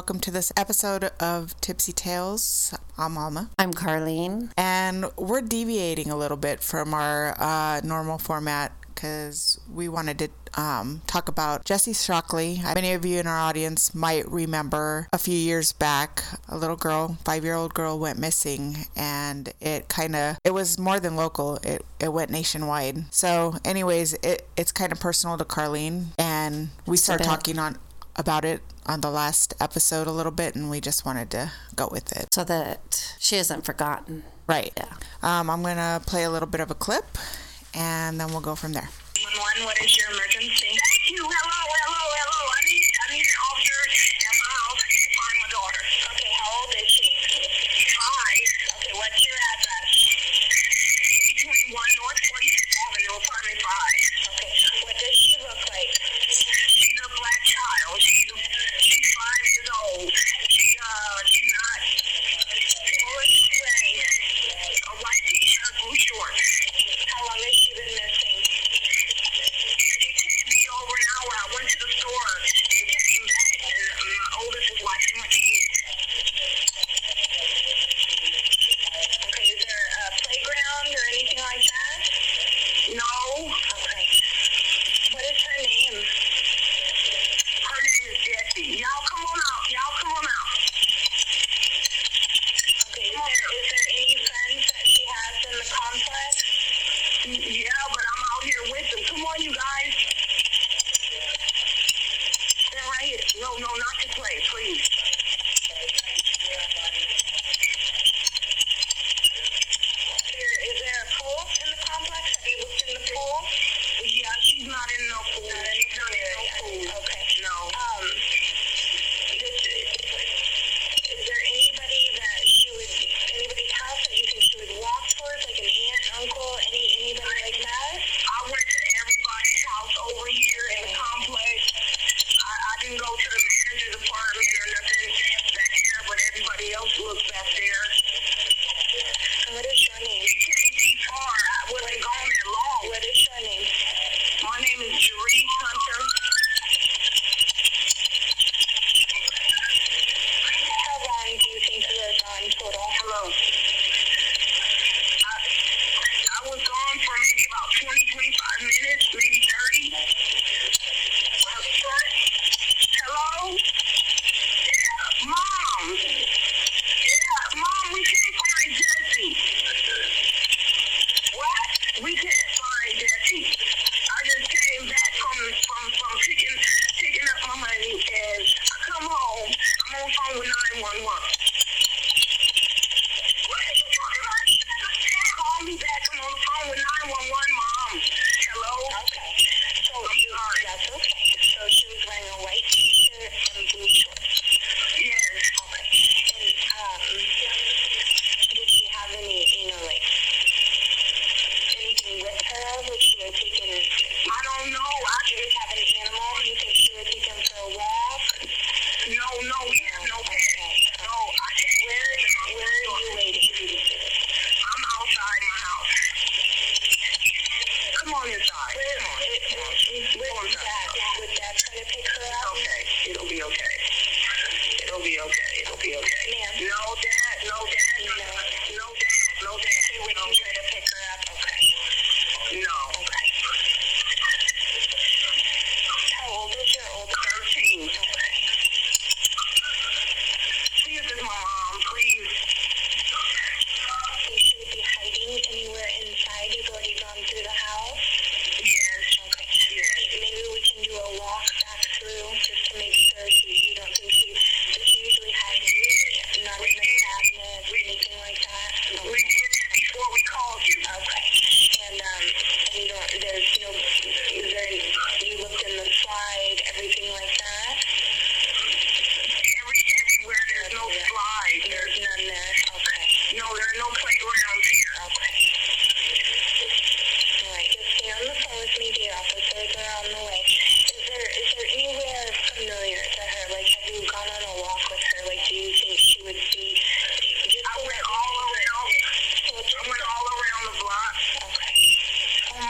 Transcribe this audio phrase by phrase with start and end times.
[0.00, 2.74] welcome to this episode of Tipsy Tales.
[2.96, 3.50] I'm Alma.
[3.58, 4.50] I'm Carlene.
[4.56, 10.30] And we're deviating a little bit from our uh, normal format because we wanted to
[10.58, 12.62] um, talk about Jhessye Shockley.
[12.62, 17.18] Many of you in our audience might remember a few years back, a little girl,
[17.26, 21.56] five-year-old girl, went missing, and it kind of it was more than local.
[21.56, 23.12] It it went nationwide.
[23.12, 27.76] So, anyways, it it's kind of personal to Carlene, and we start talking on
[28.16, 31.88] about it on the last episode a little bit, and we just wanted to go
[31.90, 32.28] with it.
[32.32, 34.24] So that she isn't forgotten.
[34.46, 34.72] Right.
[34.76, 34.92] Yeah.
[35.22, 37.18] Um, I'm going to play a little bit of a clip,
[37.74, 38.88] and then we'll go from there.
[39.38, 40.69] One, what is your emergency?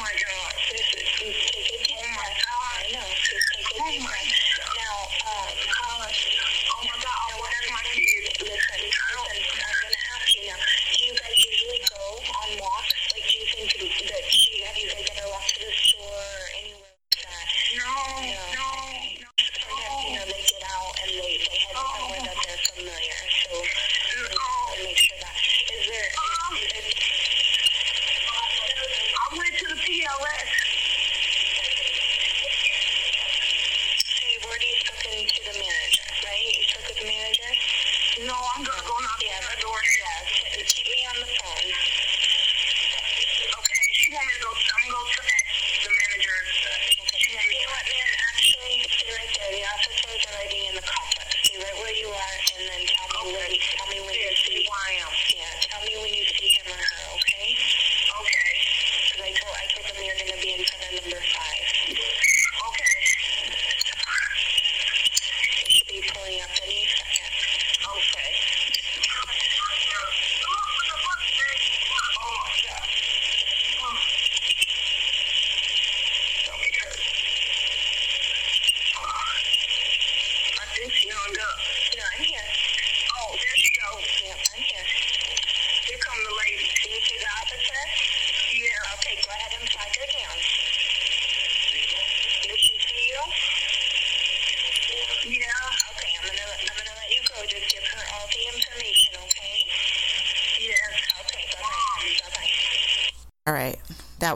[0.00, 0.49] my God.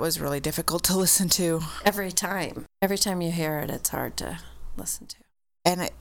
[0.05, 1.61] Was really difficult to listen to.
[1.85, 2.67] Every time.
[2.83, 4.39] Every time you hear it, it's hard to
[4.77, 5.17] listen to.
[5.65, 5.93] And it,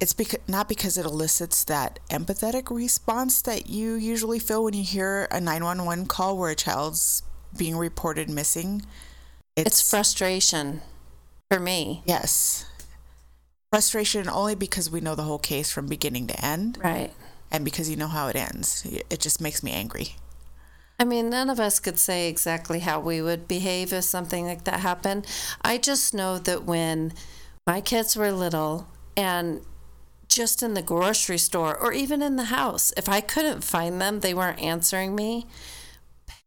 [0.00, 4.82] it's because not because it elicits that empathetic response that you usually feel when you
[4.82, 7.22] hear a 911 call where a child's
[7.54, 8.80] being reported missing.
[9.56, 10.80] It's frustration
[11.50, 12.02] for me.
[12.06, 12.64] Yes.
[13.70, 17.12] Frustration only because we know the whole case from beginning to end Right.
[17.50, 18.86] and because you know how it ends.
[19.10, 20.16] It just makes me angry.
[21.00, 24.64] I mean, none of us could say exactly how we would behave if something like
[24.64, 25.26] that happened.
[25.62, 27.14] I just know that when
[27.66, 28.86] my kids were little
[29.16, 29.62] and
[30.28, 34.20] just in the grocery store or even in the house, if I couldn't find them,
[34.20, 35.46] they weren't answering me.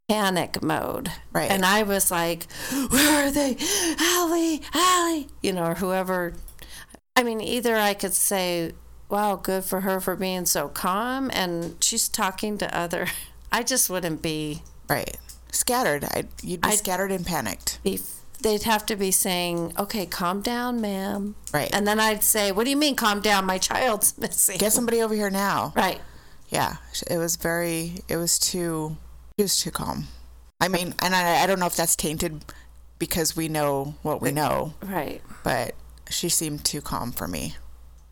[0.07, 1.11] Panic mode.
[1.31, 1.49] Right.
[1.49, 2.45] And I was like,
[2.89, 3.57] where are they?
[3.99, 6.33] Allie, Allie, you know, or whoever.
[7.15, 8.73] I mean, either I could say,
[9.09, 13.07] wow, good for her for being so calm and she's talking to other.
[13.53, 15.15] I just wouldn't be Right.
[15.51, 16.03] Scattered.
[16.03, 17.79] I, you'd be I- scattered and panicked.
[17.83, 17.99] be
[18.41, 21.69] they'd have to be saying, "Okay, calm down, ma'am." Right.
[21.71, 23.45] And then I'd say, "What do you mean, calm down?
[23.45, 25.71] My child's missing." Get somebody over here now.
[25.75, 26.01] right.
[26.49, 26.75] Yeah,
[27.09, 27.99] it was very.
[28.09, 28.97] It was too.
[29.37, 30.07] It was too calm.
[30.59, 32.43] I mean, and I, I don't know if that's tainted
[32.99, 35.21] because we know what we know, Right.
[35.43, 35.73] but
[36.09, 37.55] she seemed too calm for me,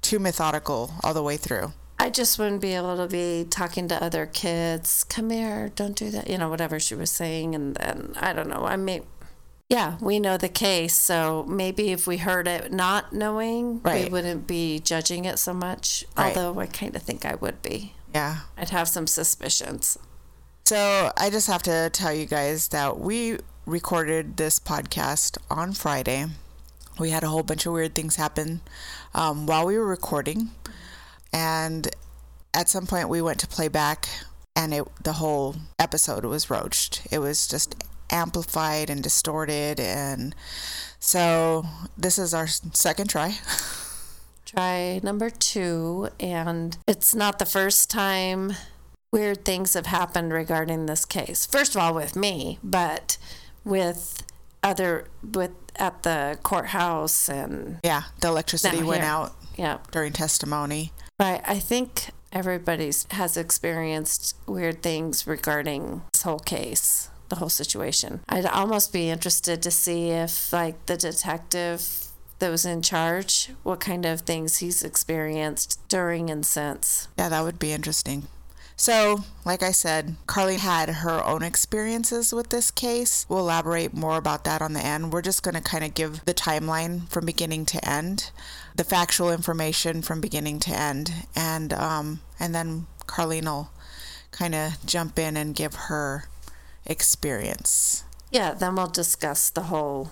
[0.02, 1.74] too methodical all the way through.
[2.02, 5.04] I just wouldn't be able to be talking to other kids.
[5.04, 6.28] Come here, don't do that.
[6.28, 8.66] You know, whatever she was saying, and then I don't know.
[8.66, 9.04] I mean,
[9.70, 14.48] yeah, we know the case, so maybe if we heard it not knowing, we wouldn't
[14.48, 16.04] be judging it so much.
[16.18, 16.36] Right.
[16.36, 17.94] Although I kind of think I would be.
[18.16, 18.38] Yeah.
[18.58, 20.00] I'd have some suspicions.
[20.66, 23.38] So I just have to tell you guys that we
[23.68, 26.26] recorded this podcast on Friday.
[26.98, 28.62] We had a whole bunch of weird things happen
[29.14, 30.50] um, while we were recording,
[31.34, 31.90] and
[32.54, 34.08] at some point we went to play back,
[34.56, 37.06] and it the whole episode was roached.
[37.12, 37.76] It was just
[38.10, 40.36] amplified and distorted, and
[41.00, 41.66] so
[41.98, 43.38] this is our second try.
[44.46, 48.54] try number two, and it's not the first time
[49.12, 51.46] weird things have happened regarding this case.
[51.46, 53.18] First of all, with me, but
[53.64, 54.24] with
[54.64, 59.10] other with at the courthouse and yeah, the electricity went here.
[59.10, 59.80] out yeah.
[59.92, 60.92] during testimony.
[61.22, 61.42] Right.
[61.46, 68.22] I think everybody's has experienced weird things regarding this whole case, the whole situation.
[68.28, 72.08] I'd almost be interested to see if like the detective
[72.40, 77.08] that was in charge, what kind of things he's experienced during and since.
[77.20, 78.24] Yeah, that would be interesting.
[78.76, 83.28] So, like I said, Carly had her own experiences with this case.
[83.30, 85.14] We'll elaborate more about that on the end.
[85.14, 88.32] We're just going to kind of give the timeline from beginning to end,
[88.76, 93.72] the factual information from beginning to end, and um, and then Carlene will
[94.32, 96.26] kind of jump in and give her
[96.86, 98.04] experience.
[98.32, 100.12] Yeah, then we'll discuss the whole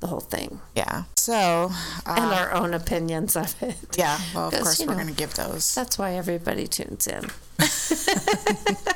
[0.00, 1.04] the whole thing Yeah.
[1.16, 1.70] So,
[2.06, 3.76] and uh, our own opinions of it.
[3.98, 4.18] yeah.
[4.34, 5.74] Well, of course, we're going to give those.
[5.74, 7.24] That's why everybody tunes in.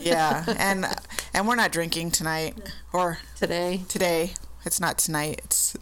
[0.00, 0.84] Yeah, and
[1.32, 2.56] and we're not drinking tonight
[2.92, 4.34] or Today, today.
[4.64, 5.40] It's not tonight.
[5.44, 5.76] It's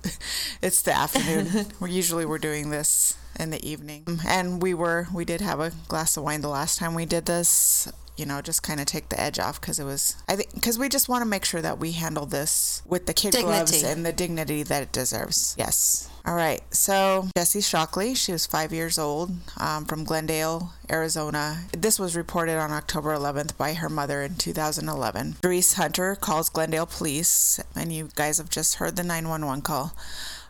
[0.62, 1.66] it's the afternoon.
[1.80, 4.20] we're usually we're doing this in the evening.
[4.26, 7.26] And we were we did have a glass of wine the last time we did
[7.26, 7.90] this.
[8.16, 10.78] You know, just kind of take the edge off because it was I think because
[10.78, 14.04] we just want to make sure that we handle this with the kid gloves and
[14.04, 15.54] the dignity that it deserves.
[15.58, 16.10] Yes.
[16.24, 16.62] All right.
[16.72, 21.62] So Jhessye Shockley, she was five years old, um, from Glendale, Arizona.
[21.76, 25.36] This was reported on October 11th by her mother in 2011.
[25.40, 29.96] Doris Hunter calls Glendale police, and you guys have just heard the 911 call.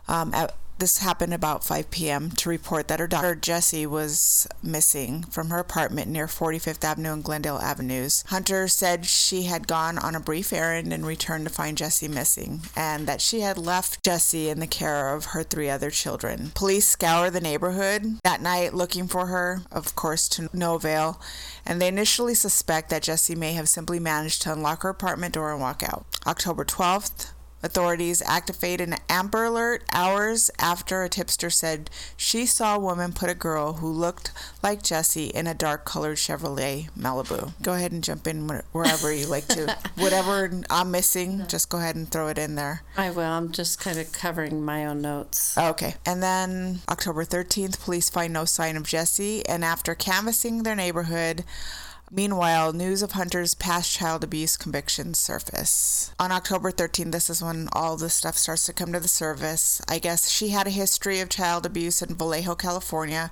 [0.07, 2.31] Um, at this happened about 5 p.m.
[2.31, 7.23] to report that her daughter Jhessye was missing from her apartment near 45th Avenue and
[7.23, 8.23] Glendale Avenues.
[8.27, 12.61] Hunter said she had gone on a brief errand and returned to find Jhessye missing,
[12.75, 16.51] and that she had left Jhessye in the care of her three other children.
[16.55, 21.21] Police scour the neighborhood that night looking for her, of course, to no avail,
[21.65, 25.51] and they initially suspect that Jhessye may have simply managed to unlock her apartment door
[25.51, 26.05] and walk out.
[26.25, 27.31] October 12th,
[27.63, 33.29] Authorities activated an Amber Alert hours after a tipster said she saw a woman put
[33.29, 37.53] a girl who looked like Jhessye in a dark colored Chevrolet Malibu.
[37.61, 39.77] Go ahead and jump in wherever you like to.
[39.95, 42.83] Whatever I'm missing, just go ahead and throw it in there.
[42.97, 43.23] I will.
[43.23, 45.57] I'm just kind of covering my own notes.
[45.57, 45.95] Okay.
[46.05, 51.45] And then October 13th, police find no sign of Jhessye, and after canvassing their neighborhood,
[52.15, 56.11] Meanwhile, news of Hunter's past child abuse convictions surface.
[56.19, 59.81] On October 13th, this is when all this stuff starts to come to the surface.
[59.89, 63.31] I guess she had a history of child abuse in Vallejo, California,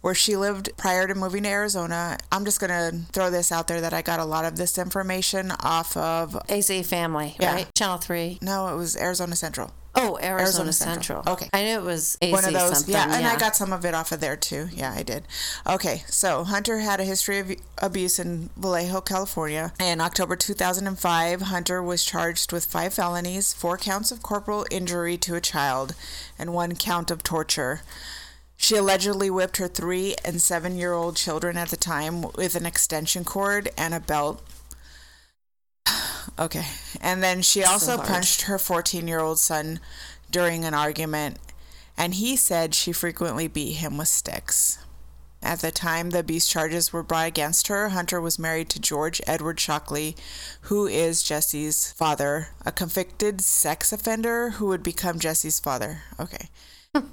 [0.00, 2.16] where she lived prior to moving to Arizona.
[2.32, 4.78] I'm just going to throw this out there that I got a lot of this
[4.78, 7.52] information off of AZ Family, Yeah.
[7.52, 7.74] right?
[7.76, 8.38] Channel 3.
[8.40, 9.70] No, it was Arizona Central.
[9.96, 11.22] Oh, Arizona, Arizona Central.
[11.22, 11.32] Central.
[11.34, 11.48] Okay.
[11.52, 12.94] I knew it was AZ one of those something.
[12.94, 15.24] yeah and i got some of it off of there too yeah i did
[15.66, 21.82] okay so hunter had a history of abuse in vallejo california in october 2005 hunter
[21.82, 25.94] was charged with five felonies four counts of corporal injury to a child
[26.38, 27.82] and one count of torture
[28.56, 32.66] she allegedly whipped her three and seven year old children at the time with an
[32.66, 34.42] extension cord and a belt
[36.38, 36.64] Okay.
[37.00, 39.80] And then she also punched her 14 year old son
[40.30, 41.38] during an argument,
[41.96, 44.78] and he said she frequently beat him with sticks.
[45.42, 49.20] At the time the abuse charges were brought against her, Hunter was married to George
[49.26, 50.16] Edward Shockley,
[50.62, 56.02] who is Jhessye's father, a convicted sex offender who would become Jhessye's father.
[56.18, 56.48] Okay.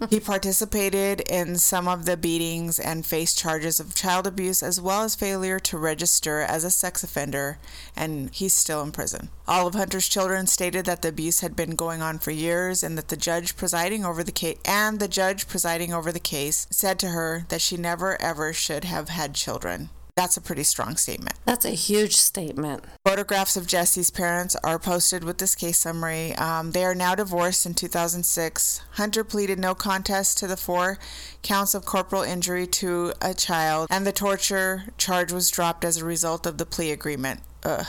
[0.10, 5.04] He participated in some of the beatings and faced charges of child abuse as well
[5.04, 7.58] as failure to register as a sex offender,
[7.96, 9.30] and he's still in prison.
[9.48, 12.98] All of Hunter's children stated that the abuse had been going on for years and
[12.98, 17.00] that the judge presiding over the case and the judge presiding over the case said
[17.00, 19.90] to her that she never ever should have had children.
[20.16, 21.38] That's a pretty strong statement.
[21.46, 22.84] That's a huge statement.
[23.06, 26.36] Photographs of Jhessye's parents are posted with this case summary.
[26.36, 28.82] Um, they are now divorced in 2006.
[28.92, 30.98] Hunter pleaded no contest to the four
[31.42, 36.06] counts of corporal injury to a child, and the torture charge was dropped as a
[36.06, 37.42] result of the plea agreement.
[37.64, 37.86] Ugh.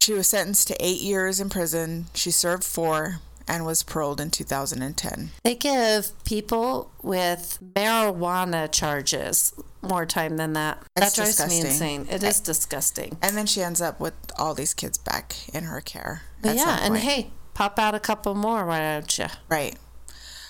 [0.00, 2.06] She was sentenced to eight years in prison.
[2.14, 5.30] She served four and was paroled in 2010.
[5.42, 10.82] They give people with marijuana charges more time than that.
[10.94, 12.06] That's that drives me insane.
[12.10, 13.18] It is disgusting.
[13.22, 16.22] And then she ends up with all these kids back in her care.
[16.40, 19.26] But yeah, and hey, pop out a couple more, why don't you?
[19.48, 19.76] Right.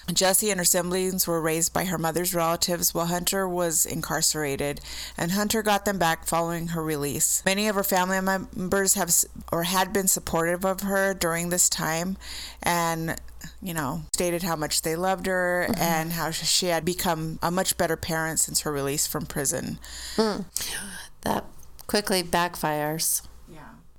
[0.09, 4.81] Jhessye and her siblings were raised by her mother's relatives while Hunter was incarcerated,
[5.17, 7.43] and Hunter got them back following her release.
[7.45, 9.13] Many of her family members have
[9.51, 12.17] or had been supportive of her during this time,
[12.63, 13.21] and
[13.63, 15.81] you know stated how much they loved her mm-hmm.
[15.81, 19.79] and how she had become a much better parent since her release from prison.
[20.17, 20.45] Mm.
[21.23, 21.45] That
[21.87, 23.23] quickly backfires.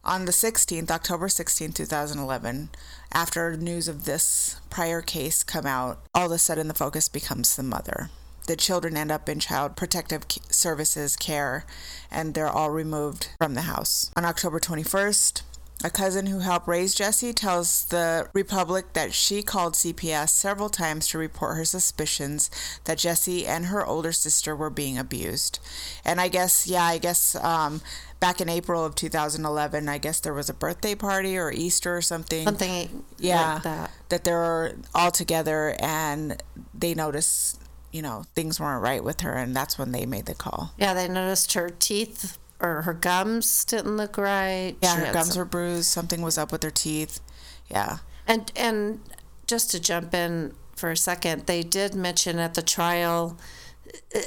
[0.05, 2.69] On the 16th, October 16, 2011,
[3.12, 7.55] after news of this prior case come out, all of a sudden the focus becomes
[7.55, 8.12] the mother.
[8.45, 10.21] The children end up in Child Protective
[10.51, 11.65] Services care
[12.12, 14.12] and they're all removed from the house.
[14.15, 15.41] On October 21st,
[15.83, 21.07] a cousin who helped raise Jhessye tells the Republic that she called CPS several times
[21.09, 22.50] to report her suspicions
[22.85, 25.59] that Jhessye and her older sister were being abused.
[26.03, 27.81] And I guess, yeah, I guess um,
[28.19, 32.01] back in April of 2011, I guess there was a birthday party or Easter or
[32.01, 32.45] something.
[32.45, 33.63] Something yeah, like
[34.10, 34.24] that.
[34.24, 36.41] they were all together and
[36.74, 40.36] they noticed, you know, things weren't right with her, and that's when they made the
[40.36, 40.74] call.
[40.77, 44.75] Yeah, they noticed her teeth or her gums didn't look right.
[44.81, 45.88] Yeah, She her gums some- were bruised.
[45.88, 47.19] Something was up with her teeth.
[47.69, 47.98] Yeah.
[48.27, 49.01] And and
[49.48, 53.38] just to jump in for a second, they did mention at the trial
[54.15, 54.19] uh,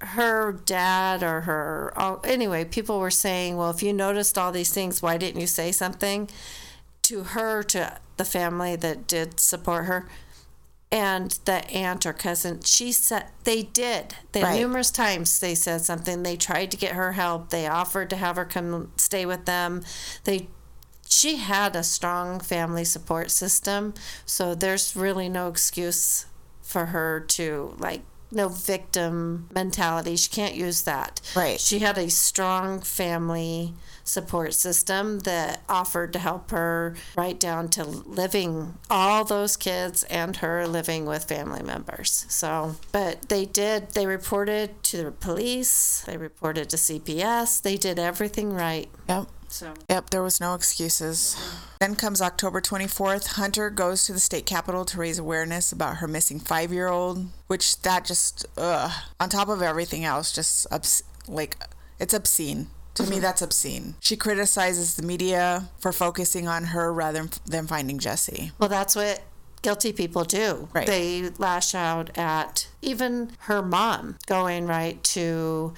[0.00, 1.92] her dad or her
[2.24, 5.72] anyway, people were saying, "Well, if you noticed all these things, why didn't you say
[5.72, 6.28] something?"
[7.02, 10.08] To her, to the family that did support her,
[10.92, 14.16] and the aunt or cousin, she said they did.
[14.32, 14.60] They Right.
[14.60, 16.22] numerous times they said something.
[16.22, 17.50] They tried to get her help.
[17.50, 19.84] They offered to have her come stay with them.
[20.24, 20.48] They
[21.08, 23.94] she had a strong family support system,
[24.24, 26.26] so there's really no excuse
[26.62, 30.16] for her to like no victim mentality.
[30.16, 31.20] She can't use that.
[31.34, 31.60] Right.
[31.60, 37.84] She had a strong family support system that offered to help her right down to
[37.84, 42.26] living all those kids and her living with family members.
[42.28, 47.98] So, but they did, they reported to the police, they reported to CPS, they did
[47.98, 48.88] everything right.
[49.08, 49.28] Yep.
[49.50, 51.36] So, Yep, there was no excuses.
[51.80, 53.34] Then comes October 24th.
[53.34, 57.26] Hunter goes to the state capitol to raise awareness about her missing five year old,
[57.48, 61.56] which that just, ugh, on top of everything else, just obs- like,
[61.98, 62.68] it's obscene.
[62.94, 63.20] To me, mm-hmm.
[63.20, 63.94] that's obscene.
[64.00, 68.50] She criticizes the media for focusing on her rather than finding Jhessye.
[68.58, 69.22] well, that's what
[69.62, 70.68] guilty people do.
[70.72, 70.86] Right.
[70.86, 75.74] They lash out at even her mom, going right to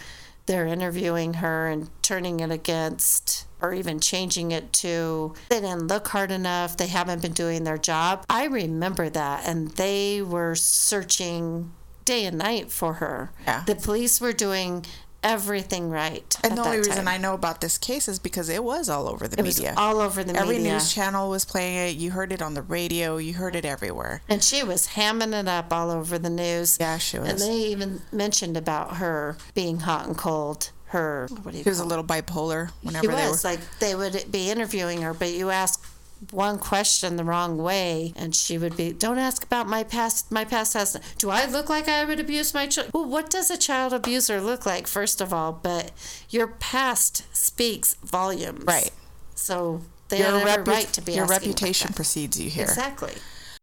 [0.47, 6.09] they're interviewing her and turning it against or even changing it to they didn't look
[6.09, 8.25] hard enough, they haven't been doing their job.
[8.29, 11.73] I remember that and they were searching
[12.05, 13.31] day and night for her.
[13.47, 13.63] Yeah.
[13.67, 14.85] The police were doing
[15.23, 16.35] everything right.
[16.43, 17.09] And the only reason time.
[17.09, 19.75] I know about this case is because it was all over the it was media.
[19.77, 20.61] all over the Every media.
[20.61, 21.97] Every news channel was playing it.
[21.97, 23.17] You heard it on the radio.
[23.17, 24.23] You heard it everywhere.
[24.29, 26.77] And she was hamming it up all over the news.
[26.81, 27.29] Yeah, she was.
[27.31, 30.71] And they even mentioned about her being hot and cold.
[30.87, 33.31] Her, what do you She was a little bipolar whenever She they were.
[33.31, 35.83] was like they would be interviewing her, but you ask
[36.31, 40.31] one question the wrong way, and she would be, "Don't ask about my past.
[40.31, 40.97] My past has.
[41.19, 42.91] Do I look like I would abuse my child?
[42.95, 45.53] Well, what does a child abuser look like, first of all?
[45.53, 45.91] But
[46.31, 48.91] your past speaks volumes, Right.
[49.35, 52.65] So they your have repu- right to be your asking like reputation precedes you here.
[52.65, 53.15] Exactly.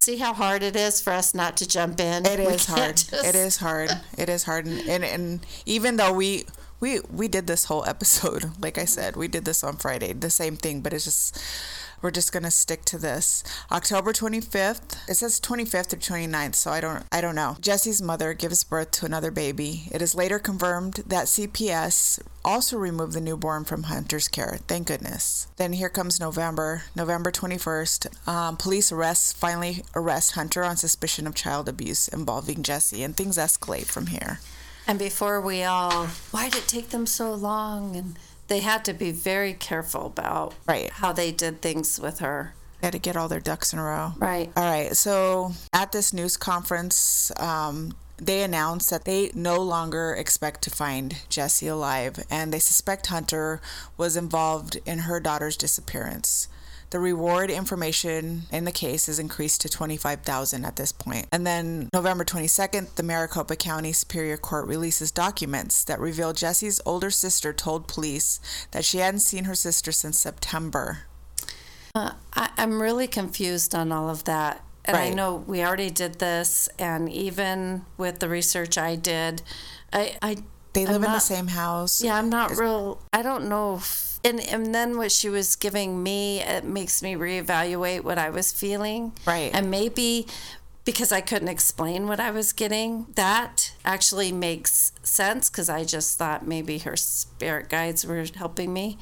[0.02, 2.26] See how hard it is for us not to jump in.
[2.26, 2.98] It is hard.
[2.98, 3.90] just- It is hard.
[4.18, 4.66] It is hard.
[4.68, 6.46] And, and and even though we
[6.82, 10.30] we we did this whole episode, like I said, we did this on Friday, the
[10.30, 11.38] same thing, but it's just
[12.02, 13.44] we're just gonna stick to this.
[13.72, 14.98] October twenty fifth.
[15.10, 17.58] It says twenty fifth or 29th, so I don't I don't know.
[17.62, 19.84] Jhessye's mother gives birth to another baby.
[19.92, 24.60] It is later confirmed that CPS also removed the newborn from Hunter's care.
[24.68, 25.48] Thank goodness.
[25.58, 28.28] Then here comes November, November 21st.
[28.28, 33.38] Um, police arrests finally arrest Hunter on suspicion of child abuse involving Jhessye, and things
[33.38, 34.40] escalate from here.
[34.88, 37.96] And before we all, why did it take them so long?
[37.96, 38.18] And
[38.50, 40.92] they had to be very careful about Right.
[40.92, 42.54] how they did things with her.
[42.82, 44.14] They had to get all their ducks in a row.
[44.18, 44.52] Right.
[44.56, 44.96] All right.
[44.96, 51.16] So at this news conference, um, they announced that they no longer expect to find
[51.30, 53.62] Jhessye alive, and they suspect Hunter
[53.98, 56.48] was involved in her daughter's disappearance.
[56.92, 61.28] The reward information in the case is increased to 25,000 at this point.
[61.32, 67.12] And then November 22nd, the Maricopa County Superior Court releases documents that reveal Jhessye's older
[67.12, 68.40] sister told police
[68.72, 71.02] that she hadn't seen her sister since September.
[71.94, 74.64] Uh, I, I'm really confused on all of that.
[74.86, 79.44] And I know we already did this, and even with the research I did,
[79.94, 80.38] I, I
[80.74, 82.02] They live I'm in the same house.
[82.02, 83.00] Yeah, I'm not real.
[83.14, 83.76] I don't know.
[83.76, 88.30] If, and and then what she was giving me, it makes me reevaluate what I
[88.30, 89.14] was feeling.
[89.26, 89.52] Right.
[89.54, 90.28] And maybe
[90.86, 96.18] because I couldn't explain what I was getting, that actually makes sense because I just
[96.18, 98.98] thought maybe her spirit guides were helping me.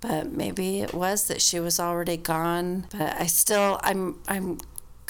[0.00, 2.86] But maybe it was that she was already gone.
[2.90, 4.58] But I still, I'm, I'm,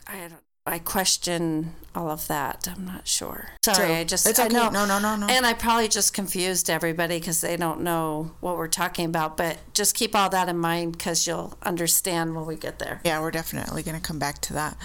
[0.07, 0.50] I don't.
[0.71, 2.69] I question all of that.
[2.71, 3.51] I'm not sure.
[3.65, 3.95] Sorry.
[3.97, 4.55] I just It's I okay.
[4.55, 4.71] know.
[4.71, 5.27] No, no, no, no.
[5.29, 9.37] And I probably just confused everybody because they don't know what we're talking about.
[9.37, 13.01] But just keep all that in mind because you'll understand when we get there.
[13.05, 14.77] Yeah, we're definitely going to come back to that.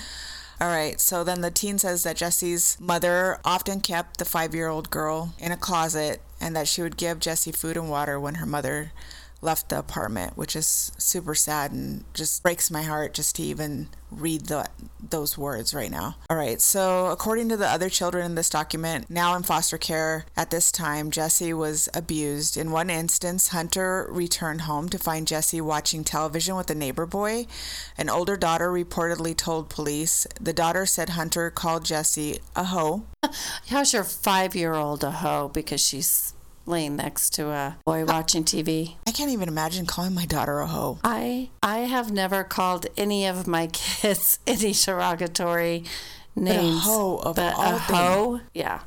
[0.59, 4.69] All right, so then the teen says that Jhessye's mother often kept the five year
[4.69, 8.35] old girl in a closet and that she would give Jhessye food and water when
[8.35, 8.93] her mother
[9.41, 13.89] left the apartment, which is super sad and just breaks my heart just to even
[14.11, 14.65] read the,
[15.09, 16.15] those words right now.
[16.29, 20.25] All right, so according to the other children in this document, now in foster care
[20.35, 22.57] at this time, Jhessye was abused.
[22.57, 27.47] In one instance, Hunter returned home to find Jhessye watching television with a neighbor boy.
[27.97, 30.25] An older daughter reportedly told police.
[30.39, 33.05] The daughter said Hunter called Jesse a hoe.
[33.67, 36.34] How's your five year old a hoe because she's
[36.65, 38.95] laying next to a boy watching TV?
[39.07, 40.99] I can't even imagine calling my daughter a hoe.
[41.03, 45.83] I I have never called any of my kids any derogatory
[46.35, 46.75] names.
[46.77, 47.99] A hoe of but all a things.
[47.99, 48.81] hoe, yeah.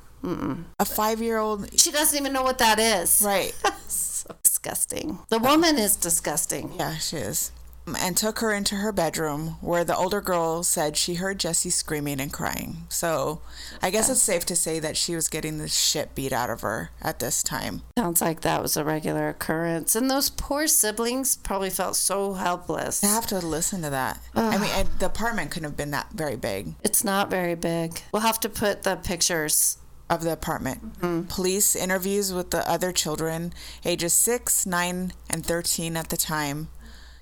[0.81, 1.79] A five year old.
[1.81, 3.23] She doesn't even know what that is.
[3.25, 3.55] Right.
[3.89, 5.19] so disgusting.
[5.31, 6.73] The woman is disgusting.
[6.77, 7.53] Yeah, she is.
[7.97, 12.21] And took her into her bedroom where the older girl said she heard Jhessye screaming
[12.21, 12.87] and crying.
[12.89, 13.41] So
[13.83, 16.63] I guess it's safe to say that she was getting the shit beat out of
[16.63, 17.83] her at this time.
[17.99, 19.95] Sounds like that was a regular occurrence.
[19.95, 23.01] And those poor siblings probably felt so helpless.
[23.01, 24.21] To have to listen to that.
[24.35, 26.75] I mean, the apartment couldn't have been that very big.
[26.83, 28.03] It's not very big.
[28.13, 29.79] We'll have to put the pictures
[30.11, 31.01] of the apartment.
[31.01, 31.23] Mm-hmm.
[31.29, 33.53] Police interviews with the other children,
[33.85, 36.69] ages 6, 9, and 13 at the time.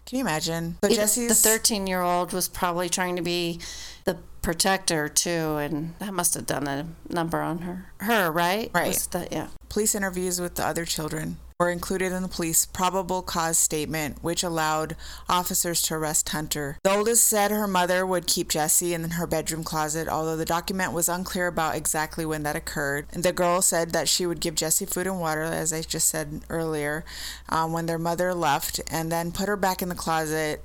[0.06, 0.78] Can you imagine?
[0.82, 3.60] So Even Jhessye's the 13 year old was probably trying to be
[4.04, 7.90] the protector too, and that must have done a number on her.
[7.98, 8.70] Her, right?
[8.72, 8.94] Right.
[9.10, 9.48] The- yeah.
[9.68, 14.42] police interviews with the other children were included in the police probable cause statement, which
[14.42, 14.94] allowed
[15.26, 16.76] officers to arrest Hunter.
[16.84, 20.92] The oldest said her mother would keep Jhessye in her bedroom closet, although the document
[20.92, 23.08] was unclear about exactly when that occurred.
[23.08, 26.42] The girl said that she would give Jhessye food and water, as I just said
[26.50, 27.06] earlier,
[27.48, 30.62] um, when their mother left, and then put her back in the closet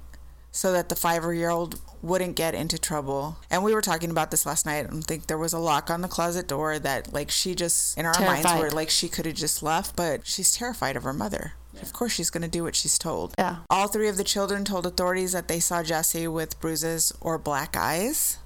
[0.51, 3.37] so that the five year old wouldn't get into trouble.
[3.49, 4.87] And we were talking about this last night.
[4.91, 8.05] I think there was a lock on the closet door that, like, she just, in
[8.05, 11.53] our minds, were like she could have just left, but she's terrified of her mother.
[11.81, 13.33] Of course, she's going to do what she's told.
[13.39, 13.57] Yeah.
[13.69, 17.77] All three of the children told authorities that they saw Jhessye with bruises or black
[17.77, 18.37] eyes.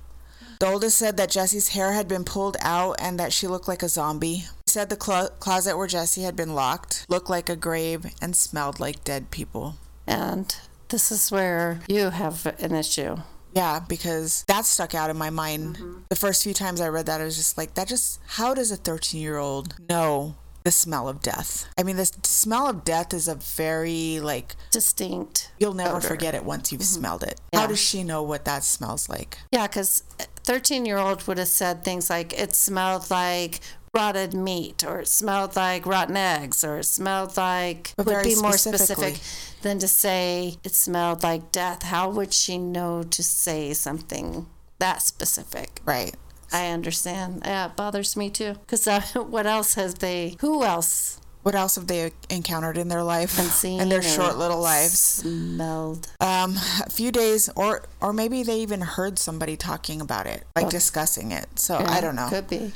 [0.60, 3.84] The oldest said that Jhessye's hair had been pulled out and that she looked like
[3.84, 4.36] a zombie.
[4.36, 8.36] He said the clo- closet where Jhessye had been locked looked like a grave and
[8.36, 9.76] smelled like dead people.
[10.08, 10.56] And
[10.90, 13.18] this is where you have an issue.
[13.54, 15.78] Yeah, because that stuck out in my mind.
[15.78, 16.00] Mm-hmm.
[16.10, 18.70] The first few times I read that, I was just like, that just, how does
[18.70, 21.66] a 13 year old know the smell of death?
[21.78, 25.52] I mean, the smell of death is a very, like, Distinct.
[25.58, 26.08] you'll never odor.
[26.08, 27.40] forget it once you've smelled it.
[27.54, 29.38] How does she know what that smells like?
[29.54, 30.04] Yeah, because
[30.44, 33.62] 13 year old would have said things like it smelled like
[33.96, 38.36] rotted meat or it smelled like rotten eggs or it smelled like But would be
[38.36, 39.20] more specific
[39.62, 41.84] than to say it smelled like death.
[41.84, 44.48] How would she know to say something
[44.80, 45.80] that specific?
[45.86, 46.16] Right.
[46.54, 47.42] I understand.
[47.46, 48.54] Yeah, it bothers me too.
[48.54, 53.04] Because uh, what else has they, who else What else have they encountered in their
[53.04, 55.00] life in their short little lives?
[55.22, 56.08] Smelled.
[56.20, 56.56] Um,
[56.86, 61.32] a few days, or or maybe they even heard somebody talking about it, like discussing
[61.32, 61.48] it.
[61.60, 62.30] So I don't know.
[62.30, 62.74] Could be.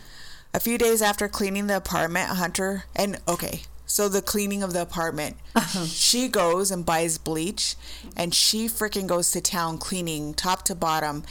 [0.52, 4.82] A few days after cleaning the apartment, Hunter and okay, so the cleaning of the
[4.82, 5.86] apartment, uh-huh.
[5.86, 7.76] she goes and buys bleach,
[8.18, 11.24] and she freaking goes to town cleaning top to bottom.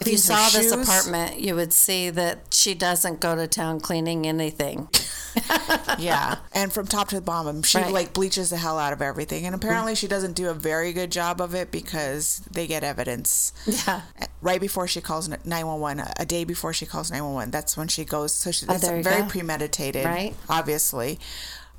[0.00, 4.26] If you saw this apartment, you would see that she doesn't go to town cleaning
[4.26, 4.88] anything.
[5.98, 7.92] yeah, and from top to bottom, she Right.
[7.92, 11.12] like bleaches the hell out of everything, and apparently she doesn't do a very good
[11.12, 13.52] job of it because they get evidence.
[13.66, 14.02] Yeah.
[14.18, 18.04] Eh, right before she calls 911, a day before she calls 911, that's when she
[18.04, 18.32] goes.
[18.34, 19.28] So she, Oh, there you very go.
[19.28, 20.34] premeditated, Right.
[20.48, 21.18] Obviously.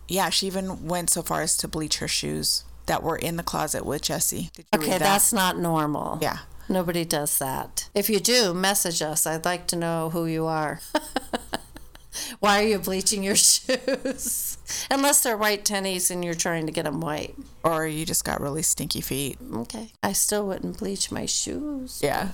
[0.08, 3.44] Yeah, she even went so far as to bleach her shoes that were in the
[3.44, 4.50] closet with Jhessye.
[4.76, 5.00] Okay, that?
[5.00, 6.20] that's not normal.
[6.22, 6.40] Yeah.
[6.72, 7.90] Nobody does that.
[7.94, 9.28] If you do, message us.
[9.28, 10.80] I'd like to know who you are.
[12.40, 14.58] Why are you bleaching your shoes?
[14.90, 17.36] Unless they're white tennies and you're trying to get them white.
[17.64, 19.38] Or you just got really stinky feet.
[19.54, 19.92] Okay.
[20.02, 22.00] I still wouldn't bleach my shoes.
[22.02, 22.30] Yeah.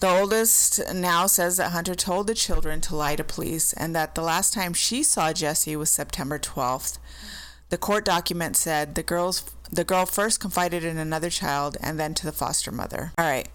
[0.00, 4.14] The oldest now says that Hunter told the children to lie to police and that
[4.14, 6.98] the last time she saw Jhessye was September 12th.
[7.70, 12.12] The court document said the girls the girl first confided in another child and then
[12.12, 13.12] to the foster mother.
[13.16, 13.48] All right.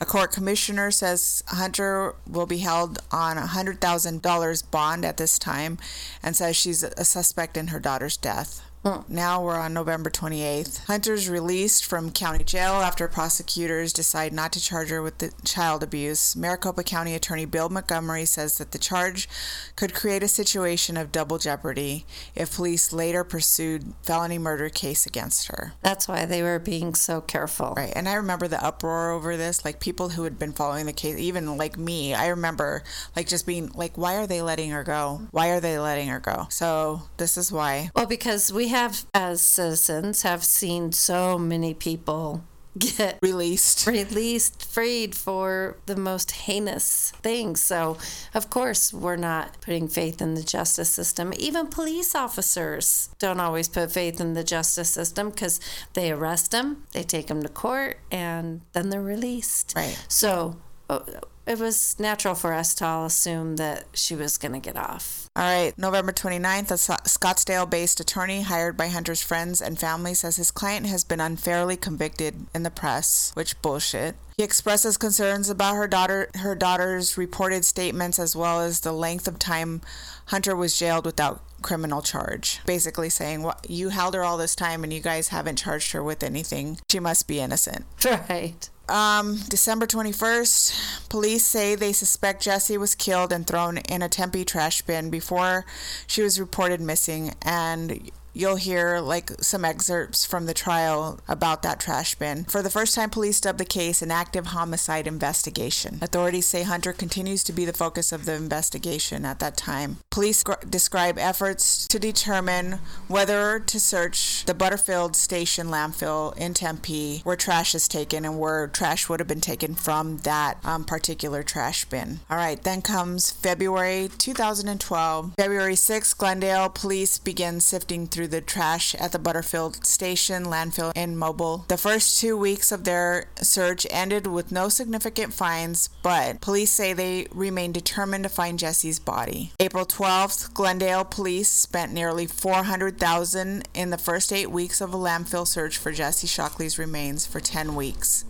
[0.00, 5.78] A court commissioner says Hunter will be held on a $100,000 bond at this time
[6.22, 8.62] and says she's a suspect in her daughter's death.
[9.08, 10.86] Now we're on November 28th.
[10.86, 15.82] Hunter's released from county jail after prosecutors decide not to charge her with the child
[15.82, 16.34] abuse.
[16.34, 19.28] Maricopa County Attorney Bill Montgomery says that the charge
[19.76, 25.48] could create a situation of double jeopardy if police later pursued felony murder case against
[25.48, 25.74] her.
[25.82, 27.74] That's why they were being so careful.
[27.76, 27.92] Right.
[27.94, 31.18] And I remember the uproar over this, like people who had been following the case,
[31.18, 32.82] even like me, I remember
[33.14, 35.22] like just being like, why are they letting her go?
[35.30, 36.46] Why are they letting her go?
[36.48, 37.90] So this is why.
[37.94, 38.77] Well, because we have,
[39.14, 42.44] as citizens, have seen so many people
[42.78, 43.86] get Released.
[43.86, 47.60] released, freed for the most heinous things.
[47.62, 47.96] So,
[48.34, 51.32] of course, we're not putting faith in the justice system.
[51.38, 55.60] Even police officers don't always put faith in the justice system because
[55.94, 59.72] they arrest them, they take them to court, and then they're released.
[59.74, 59.98] Right.
[60.08, 60.56] So,
[60.88, 61.00] uh,
[61.46, 65.17] it was natural for us to all assume that she was going to get off.
[65.38, 70.34] All right, November 29th, a Scottsdale based attorney hired by Hunter's friends and family says
[70.34, 74.16] his client has been unfairly convicted in the press, which bullshit.
[74.36, 79.28] He expresses concerns about her daughter her daughter's reported statements as well as the length
[79.28, 79.80] of time
[80.26, 82.58] Hunter was jailed without criminal charge.
[82.66, 86.02] Basically saying, "What you held her all this time and you guys haven't charged her
[86.02, 86.80] with anything.
[86.90, 87.84] She must be innocent."
[88.28, 88.68] Right.
[88.88, 94.44] Um, December 21st, police say they suspect Jhessye was killed and thrown in a Tempe
[94.44, 95.66] trash bin before
[96.06, 97.34] she was reported missing.
[97.42, 102.44] And you'll hear like some excerpts from the trial about that trash bin.
[102.44, 105.98] For the first time, police dubbed the case an active homicide investigation.
[106.00, 109.98] Authorities say Hunter continues to be the focus of the investigation at that time.
[110.10, 117.20] Police gr- describe efforts to determine whether to search the Butterfield Station landfill in Tempe
[117.24, 121.42] where trash is taken and where trash would have been taken from that um, particular
[121.42, 122.20] trash bin.
[122.30, 125.32] All right, then comes February 2012.
[125.36, 131.16] February 6th, Glendale police begin sifting through the trash at the Butterfield Station landfill in
[131.16, 131.64] Mobile.
[131.68, 136.92] The first two weeks of their search ended with no significant finds, but police say
[136.92, 139.52] they remain determined to find Jhessye's body.
[139.60, 145.46] April 12th, Glendale police spent nearly 400,000 in the first 8 weeks of a landfill
[145.46, 148.24] search for Jhessye Shockley's remains for 10 weeks.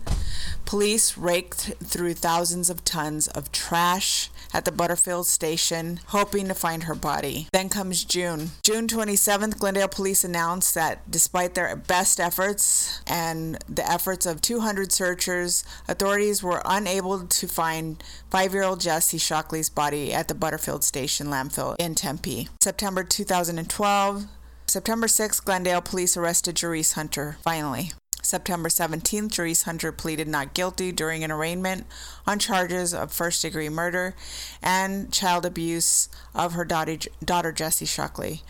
[0.65, 6.83] Police raked through thousands of tons of trash at the Butterfield station, hoping to find
[6.83, 7.47] her body.
[7.53, 8.51] Then comes June.
[8.63, 14.91] June 27th, Glendale police announced that despite their best efforts and the efforts of 200
[14.91, 20.83] searchers, authorities were unable to find five year old Jhessye Shockley's body at the Butterfield
[20.83, 22.47] station landfill in Tempe.
[22.61, 24.25] September 2012,
[24.67, 27.91] September 6th, Glendale police arrested Jerice Hunter, finally.
[28.29, 31.87] September 17th, Jerice Hunter pleaded not guilty during an arraignment
[32.27, 34.15] on charges of first degree murder
[34.61, 38.43] and child abuse of her daughter, daughter Jhessye Shockley.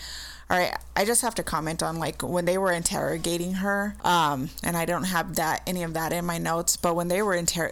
[0.50, 4.50] All right, I just have to comment on like when they were interrogating her, um,
[4.64, 7.36] and I don't have that any of that in my notes, but when they were
[7.36, 7.72] inter-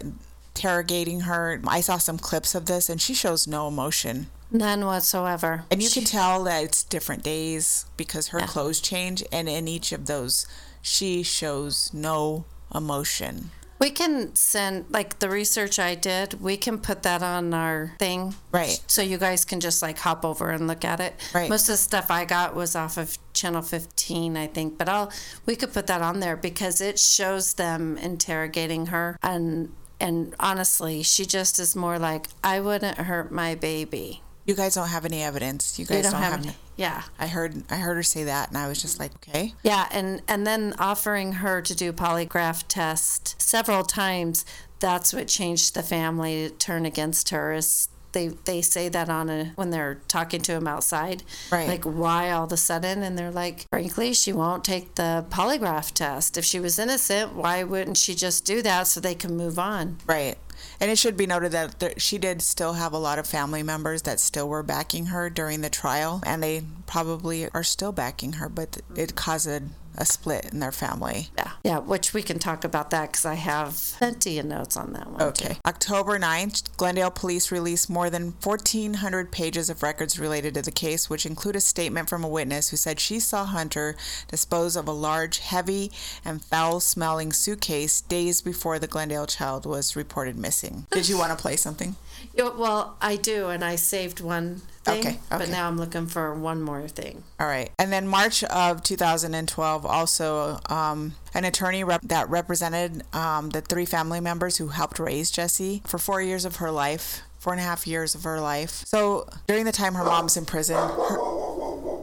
[0.55, 4.27] interrogating her, I saw some clips of this, and she shows no emotion.
[4.49, 5.65] None whatsoever.
[5.69, 8.47] And you can tell that it's different days because her Yeah.
[8.47, 10.45] clothes change, and in each of those,
[10.81, 13.51] she shows no emotion.
[13.79, 18.33] We can send, like the research I did, we can put that on our thing.
[18.51, 18.81] Right.
[18.87, 21.13] So you guys can just like hop over and look at it.
[21.33, 21.49] Right.
[21.49, 25.11] Most of the stuff I got was off of channel 15, I think, but I'll,
[25.45, 29.19] we could put that on there because it shows them interrogating her.
[29.21, 34.23] And, and honestly, she just is more like, I wouldn't hurt my baby.
[34.47, 35.77] You guys don't have any evidence.
[35.77, 36.57] You guys don't, have, any- any.
[36.77, 37.03] Yeah.
[37.19, 39.53] I heard I heard her say that, and I was just like, okay.
[39.61, 44.45] Yeah, and and then offering her to do polygraph test several times.
[44.79, 47.51] That's what changed the family to turn against her.
[47.51, 51.67] Is they they say that on a when they're talking to him outside, Right.
[51.67, 53.03] Like why all of a sudden?
[53.03, 56.37] And they're like, frankly, she won't take the polygraph test.
[56.37, 59.97] If she was innocent, why wouldn't she just do that so they can move on?
[60.07, 60.37] Right.
[60.79, 64.03] And it should be noted that she did still have a lot of family members
[64.03, 68.47] that still were backing her during the trial, and they probably are still backing her,
[68.47, 69.47] but it caused
[69.97, 71.29] a, split in their family.
[71.37, 71.79] Yeah, yeah.
[71.79, 75.21] Which we can talk about that because I have plenty of notes on that one.
[75.21, 75.53] Okay.
[75.53, 75.59] too.
[75.65, 81.09] October 9th, Glendale police released more than 1,400 pages of records related to the case,
[81.09, 83.95] which include a statement from a witness who said she saw Hunter
[84.27, 85.91] dispose of a large, heavy,
[86.23, 90.85] and foul smelling suitcase days before the Glendale child was reported missing.
[90.91, 91.95] Did you want to play something?
[92.33, 96.33] Yeah, well, I do, and I saved one thing, Okay, but now I'm looking for
[96.33, 97.23] one more thing.
[97.39, 97.69] All right.
[97.79, 103.85] And then March of 2012, also um, an attorney rep- that represented um, the three
[103.85, 107.63] family members who helped raise Jhessye for four years of her life, four and a
[107.63, 108.83] half years of her life.
[108.85, 111.17] So during the time her mom's in prison, her,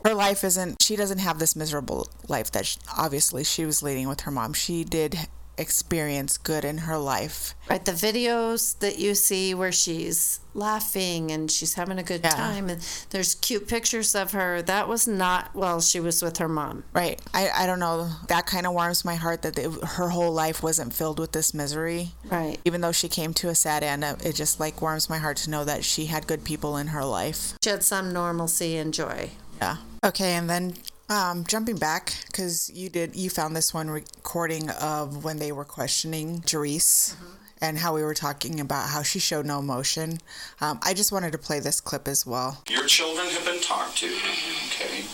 [0.04, 4.08] her life isn't, she doesn't have this miserable life that she, obviously she was leading
[4.08, 4.52] with her mom.
[4.52, 5.18] She did
[5.58, 7.54] experience good in her life.
[7.70, 12.30] Right, the videos that you see where she's laughing and she's having a good Yeah.
[12.30, 14.62] time, and there's cute pictures of her.
[14.62, 16.84] That was not while she was with her mom.
[16.92, 17.20] Right.
[17.32, 18.10] I, I don't know.
[18.28, 21.52] That kind of warms my heart that it, her whole life wasn't filled with this
[21.54, 22.10] misery.
[22.30, 22.58] Right.
[22.64, 25.36] even though she came to a sad end uh, it just like warms my heart
[25.38, 28.92] to know that she had good people in her life She had some normalcy and
[28.92, 29.30] joy.
[29.60, 30.74] yeah okay and then
[31.08, 35.64] um, jumping back because you did you found this one recording of when they were
[35.64, 37.14] questioning Jerice
[37.60, 40.18] and how we were talking about how she showed no emotion
[40.60, 43.98] um, i just wanted to play this clip as well Your children have been talked
[43.98, 45.04] to, okay,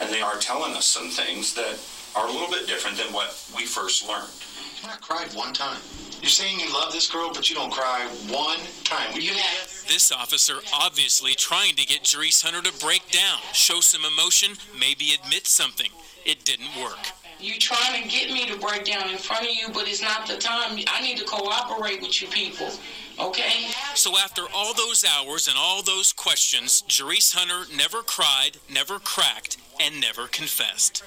[0.00, 1.78] and they are telling us some things that
[2.16, 4.30] are a little bit different than what we first learned.
[4.86, 5.80] I cried one time.
[6.20, 9.12] You're saying you love this girl, but you don't cry one time.
[9.14, 9.73] Were you together?
[9.86, 15.12] This officer obviously trying to get Jerice Hunter to break down, show some emotion, maybe
[15.22, 15.90] admit something.
[16.24, 16.98] It didn't work.
[17.38, 20.26] You trying to get me to break down in front of you, but it's not
[20.26, 20.78] the time.
[20.88, 22.70] I need to cooperate with you people,
[23.20, 23.68] okay?
[23.94, 29.58] So after all those hours and all those questions, Jerice Hunter never cried, never cracked,
[29.78, 31.02] and never confessed.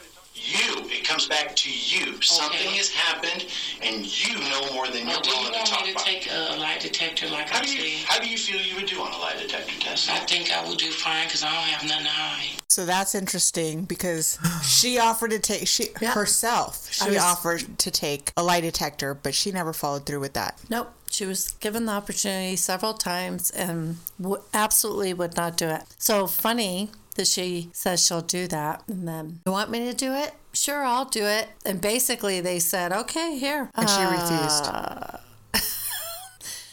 [0.45, 0.85] You.
[0.89, 2.21] It comes back to you.
[2.21, 3.45] Something has happened,
[3.81, 5.91] and you know more than you're Or do you willing to want talk me to
[5.93, 6.05] about.
[6.05, 8.07] take a lie detector like How I do you said?
[8.07, 10.09] how do you feel you would do on a lie detector test?
[10.09, 12.47] I think I will do fine because I don't have nothing to hide.
[12.69, 16.11] So that's interesting because she offered to take she Yeah.
[16.13, 16.87] herself.
[16.91, 20.59] She was- offered to take a lie detector, but she never followed through with that.
[20.69, 20.93] Nope.
[21.09, 25.83] She was given the opportunity several times and w- absolutely would not do it.
[25.97, 28.83] So funny that she says she'll do that.
[28.87, 30.33] And then, you want me to do it?
[30.53, 31.49] Sure, I'll do it.
[31.65, 33.69] And basically, they said, okay, here.
[33.75, 34.71] And she Uh, refused.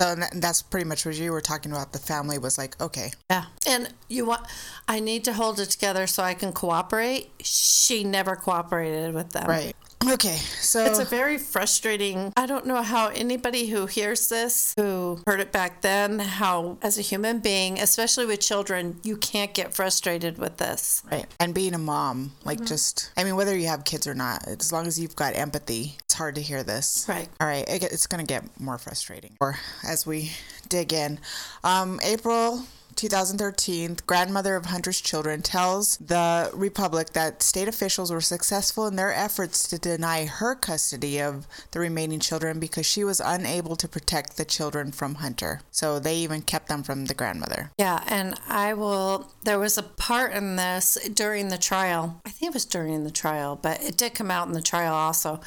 [0.01, 1.93] So and that's pretty much what you were talking about.
[1.93, 3.45] The family was like, okay, Yeah.
[3.65, 4.43] And you want,
[4.89, 7.31] I need to hold it together so I can cooperate.
[7.41, 9.47] She never cooperated with them.
[9.47, 9.77] right,
[10.13, 10.37] okay.
[10.61, 12.33] So It's a very frustrating.
[12.37, 16.99] I don't know how anybody who hears this, who heard it back then, how as
[16.99, 21.03] a human being, especially with children, you can't get frustrated with this.
[21.11, 21.27] Right.
[21.41, 22.67] And being a mom, like Mm-hmm.
[22.67, 25.97] just, I mean, whether you have kids or not, as long as you've got empathy,
[26.05, 27.05] it's hard to hear this.
[27.09, 27.29] Right.
[27.41, 27.69] All right.
[27.69, 29.33] It, it's going to get more frustrating.
[29.41, 30.31] Or as we
[30.69, 31.19] dig in,
[31.65, 32.63] um, April
[32.95, 39.13] 2013, grandmother of Hunter's children tells the Republic that state officials were successful in their
[39.13, 44.37] efforts to deny her custody of the remaining children because she was unable to protect
[44.37, 45.61] the children from Hunter.
[45.71, 47.71] So they even kept them from the grandmother.
[47.79, 49.31] Yeah, and I will.
[49.45, 52.21] There was a part in this during the trial.
[52.25, 54.95] I think it was during the trial, but it did come out in the trial
[54.95, 55.41] also,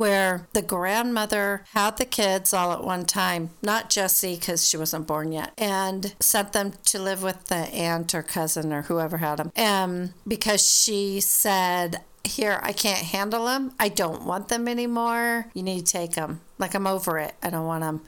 [0.00, 5.06] where the grandmother had the kids all at one time, not Jhessye because she wasn't
[5.06, 9.36] born yet, and sent them to live with the aunt or cousin or whoever had
[9.36, 9.52] them.
[9.54, 13.72] And um, because she said, here, I can't handle them.
[13.78, 15.46] I don't want them anymore.
[15.52, 16.40] You need to take them.
[16.58, 17.34] Like, I'm over it.
[17.42, 18.00] I don't want them.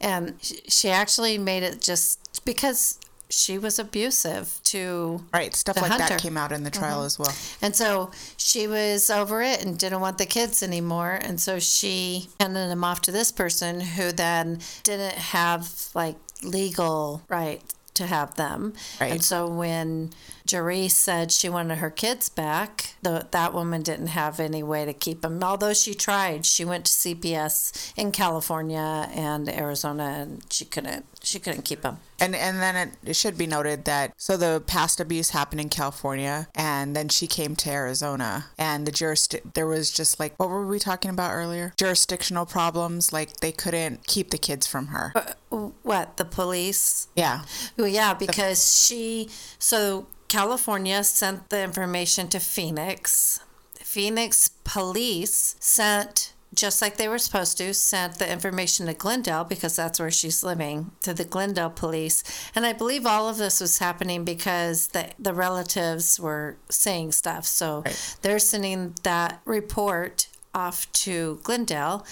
[0.00, 5.54] And she actually made it just because she was abusive to Right.
[5.54, 6.14] Stuff like that Hunter.
[6.14, 6.18] Mm-hmm.
[6.28, 7.32] came out in the trial as well.
[7.60, 11.18] and so she was over it and didn't want the kids anymore.
[11.20, 17.22] And so she handed them off to this person who then didn't have like legal
[17.28, 17.62] right
[17.94, 18.74] to have them.
[19.00, 19.10] Right.
[19.12, 20.10] And so when
[20.46, 24.92] Jerice said she wanted her kids back, the, that woman didn't have any way to
[24.92, 25.42] keep them.
[25.42, 31.04] Although she tried, she went to CPS in California and Arizona, and she couldn't.
[31.22, 31.98] She couldn't keep them.
[32.20, 35.68] And and then it, it should be noted that so the past abuse happened in
[35.68, 40.48] California, and then she came to Arizona, and the jurisdic there was just like what
[40.48, 41.74] were we talking about earlier?
[41.76, 45.12] Jurisdictional problems, like they couldn't keep the kids from her.
[45.14, 45.32] Uh,
[45.82, 47.08] what the police?
[47.16, 47.42] Yeah,
[47.76, 49.28] Well, yeah, because she
[49.58, 53.40] so California sent the information to Phoenix.
[53.74, 59.76] Phoenix police sent just like they were supposed to sent the information to Glendale because
[59.76, 62.24] that's where she's living to the Glendale police.
[62.54, 67.44] And I believe all of this was happening because the the relatives were saying stuff.
[67.44, 67.84] So
[68.22, 72.06] they're sending that report off to Glendale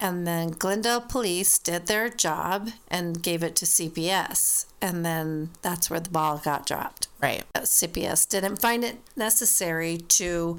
[0.00, 5.90] and then Glendale police did their job and gave it to CPS and then that's
[5.90, 7.44] where the ball got dropped right.
[7.54, 10.58] CPS didn't find it necessary to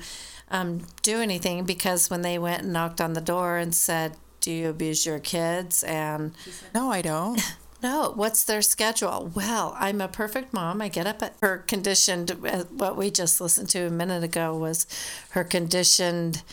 [0.49, 4.51] um, do anything because when they went and knocked on the door and said, Do
[4.51, 5.83] you abuse your kids?
[5.83, 6.33] And
[6.73, 7.41] No, I don't.
[7.83, 9.31] no, what's their schedule?
[9.33, 10.81] Well, I'm a perfect mom.
[10.81, 14.55] I get up at her conditioned, uh, what we just listened to a minute ago
[14.55, 14.85] was
[15.31, 16.43] her conditioned.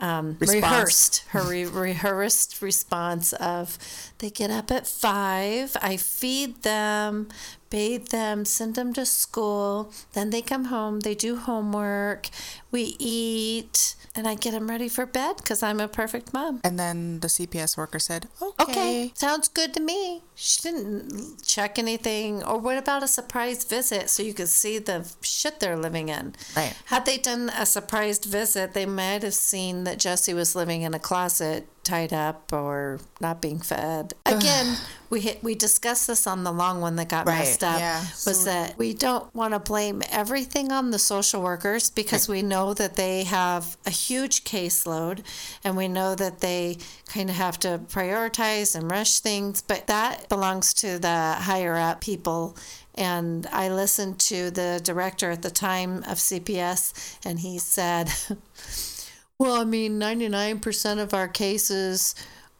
[0.00, 3.78] Um, rehearsed her re- rehearsed response of
[4.18, 7.28] they get up at five i feed them
[7.70, 12.28] bathe them send them to school then they come home they do homework
[12.74, 16.78] we eat and i get them ready for bed because i'm a perfect mom And
[16.82, 20.00] then the CPS worker said, "Okay." Okay, sounds good to me.
[20.34, 22.42] She didn't check anything.
[22.42, 26.34] Or what about a surprise visit so you could see the shit they're living in?
[26.56, 26.74] Right.
[26.86, 30.92] Had they done a surprised visit, they might have seen that Jhessye was living in
[30.94, 34.14] a closet tied up or not being fed.
[34.26, 34.68] Again,
[35.10, 37.78] we hit, we discussed this on the long one that got Right, messed up.
[37.78, 38.00] yeah.
[38.26, 42.40] Was So- that we don't want to blame everything on the social workers because we
[42.42, 45.22] know that they have a huge caseload
[45.62, 50.28] and we know that they kind of have to prioritize and rush things, but that
[50.30, 52.56] belongs to the higher up people.
[52.94, 58.10] And I listened to the director at the time of CPS, and he said,
[59.38, 62.14] Well, I mean, 99% of our cases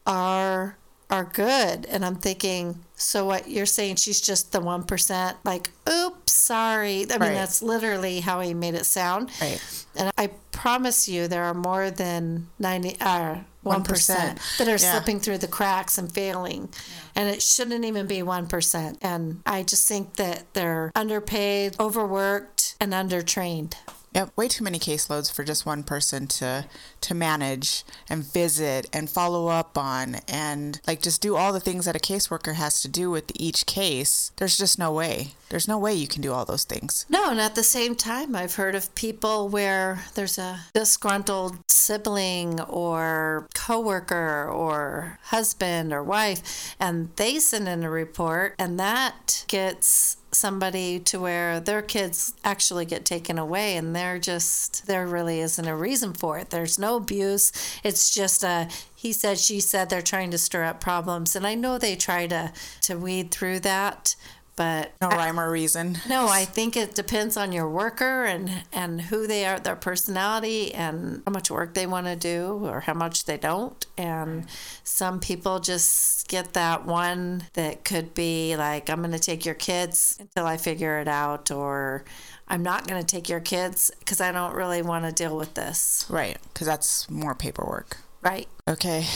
[0.07, 0.77] are
[1.11, 1.87] are good.
[1.87, 5.35] And I'm thinking, so what you're saying she's just the 1%?
[5.45, 7.03] Like, oops, sorry.
[7.03, 7.35] I mean, Right.
[7.35, 9.31] that's literally how he made it sound.
[9.41, 9.61] Right.
[9.97, 14.39] And I promise you, there are more than 90, uh, 1% 1%.
[14.59, 14.93] that are Yeah.
[14.93, 16.69] slipping through the cracks and failing.
[16.73, 17.23] Yeah.
[17.23, 18.99] And it shouldn't even be 1%.
[19.03, 23.75] And I just think that they're underpaid, overworked, and undertrained.
[24.15, 26.67] Yep, way too many caseloads for just one person to
[27.01, 31.85] to manage and visit and follow up on and like just do all the things
[31.85, 34.31] that a caseworker has to do with each case.
[34.37, 35.35] There's just no way.
[35.51, 37.07] There's no way you can do all those things.
[37.09, 42.61] No, and at the same time, I've heard of people where there's a disgruntled sibling
[42.63, 50.17] or coworker or husband or wife, and they send in a report, and that gets
[50.35, 55.67] somebody to where their kids actually get taken away and they're just there really isn't
[55.67, 56.51] a reason for it.
[56.51, 57.53] There's no abuse.
[57.83, 61.37] It's just a he said she said they're trying to stir up problems.
[61.37, 64.17] And i know they try to to weed through that
[64.57, 65.99] but No rhyme or reason.
[66.09, 70.73] no, I think it depends on your worker and and who they are, their personality,
[70.75, 73.85] and how much work they want to do or how much they don't.
[73.97, 74.47] And
[74.83, 79.55] some people just get that one that could be like, I'm going to take your
[79.55, 82.05] kids until I figure it out, or
[82.49, 85.55] I'm not going to take your kids because I don't really want to deal with
[85.55, 86.07] this.
[86.09, 87.99] Right, because that's more paperwork.
[88.25, 88.49] Right.
[88.67, 89.07] Okay.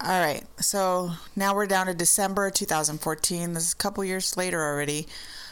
[0.00, 0.44] All right.
[0.58, 3.54] So now we're down to December 2014.
[3.54, 5.06] This is a couple years later already.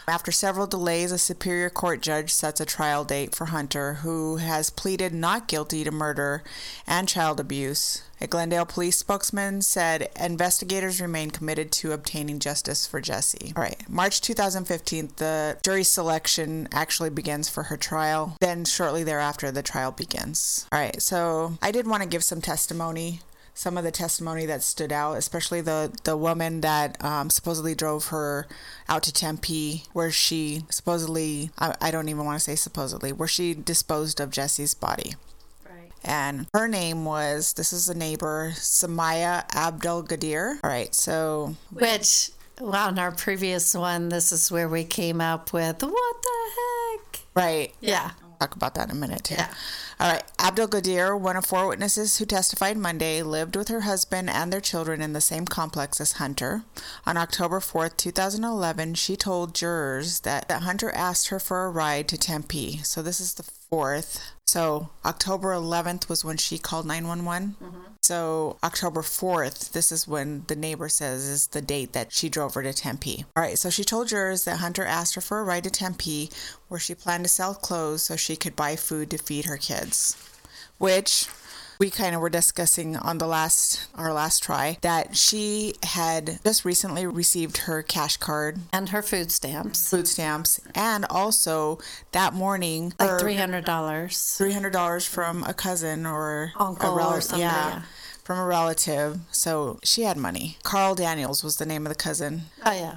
[0.09, 4.71] After several delays, a Superior Court judge sets a trial date for Hunter, who has
[4.71, 6.43] pleaded not guilty to murder
[6.87, 8.03] and child abuse.
[8.21, 13.57] A Glendale police spokesman said investigators remain committed to obtaining justice for Jhessye.
[13.57, 13.83] All right.
[13.89, 18.37] March 2015, the jury selection actually begins for her trial.
[18.41, 20.67] Then, shortly thereafter, the trial begins.
[20.71, 21.01] All right.
[21.01, 23.21] So, I did want to give some testimony
[23.61, 28.07] some of the testimony that stood out, especially the the woman that um, supposedly drove
[28.07, 28.47] her
[28.89, 33.29] out to Tempe, where she supposedly I, I don't even want to say supposedly where
[33.29, 35.13] she disposed of Jhessye's body.
[35.69, 35.93] Right.
[36.03, 40.59] And her name was this is a neighbor, Samaya Abdul Gadir.
[40.65, 45.53] All right, so Which, well, in our previous one, this is where we came up
[45.53, 47.21] with what the heck?
[47.35, 48.13] right, Yeah.
[48.41, 49.35] Talk about that in a minute too.
[49.35, 49.53] Yeah.
[49.99, 50.23] All right.
[50.39, 54.61] Abdul Gadir, one of four witnesses who testified Monday, lived with her husband and their
[54.61, 56.63] children in the same complex as Hunter.
[57.07, 62.09] On October 4th, 2011, she told jurors that, that Hunter asked her for a ride
[62.09, 62.79] to Tempe.
[62.79, 64.21] So this is the 4th.
[64.47, 67.57] So October 11th was when she called 911.
[67.63, 67.79] Mm-hmm.
[68.03, 72.55] So October 4th, this is when the neighbor says is the date that she drove
[72.55, 73.25] her to Tempe.
[73.37, 76.31] All right, so she told jurors that Hunter asked her for a ride to Tempe
[76.67, 80.17] where she planned to sell clothes so she could buy food to feed her kids.
[80.79, 81.29] Which
[81.81, 86.65] we kind of were discussing on the last our last try that she had just
[86.65, 89.89] recently received her cash card, And her food stamps.
[89.89, 91.79] food stamps, and also
[92.13, 94.37] that morning Like her- $300.
[94.37, 97.83] three hundred dollars from a cousin or Uncle a or somebody, yeah, yeah.
[98.23, 99.19] from a relative.
[99.33, 100.59] So she had money.
[100.63, 102.43] Carl Daniels was the name of the cousin.
[102.65, 102.97] Oh, yeah.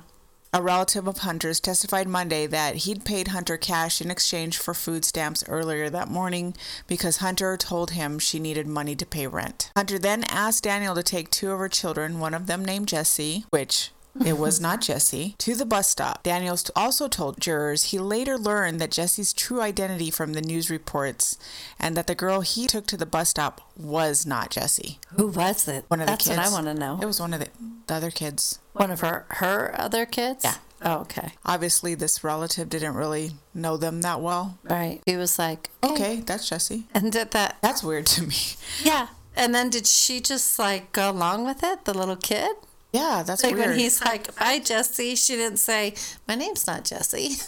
[0.55, 5.03] A relative of Hunter's testified Monday that he'd paid Hunter cash in exchange for food
[5.03, 9.71] stamps earlier that morning because Hunter told him she needed money to pay rent.
[9.75, 13.45] Hunter then asked Daniel to take two of her children, one of them named Jhessye,
[13.49, 13.89] which
[14.25, 16.23] it was not Jhessye, to the bus stop.
[16.23, 21.37] Daniels also told jurors he later learned that Jhessye's true identity from the news reports
[21.79, 24.97] and that the girl he took to the bus stop was not Jhessye.
[25.15, 25.85] Who was it?
[25.87, 26.25] One of the kids.
[26.27, 26.99] That's what I want to know.
[27.01, 27.49] It was one of the,
[27.87, 28.59] the other kids.
[28.73, 30.43] One of her her other kids?
[30.43, 30.55] Yeah.
[30.85, 31.31] Oh, okay.
[31.45, 34.57] Obviously, this relative didn't really know them that well.
[34.63, 35.01] Right.
[35.05, 36.83] He was like, Okay, that's Jhessye.
[36.93, 37.57] And did that.
[37.61, 38.35] That's weird to me.
[38.83, 39.07] Yeah.
[39.35, 42.55] And then did she just like go along with it, the little kid?
[42.93, 43.69] Yeah, that's Like weird.
[43.71, 45.95] when he's like, "Bye, Jhessye," she didn't say,
[46.27, 47.41] "My name's not Jhessye."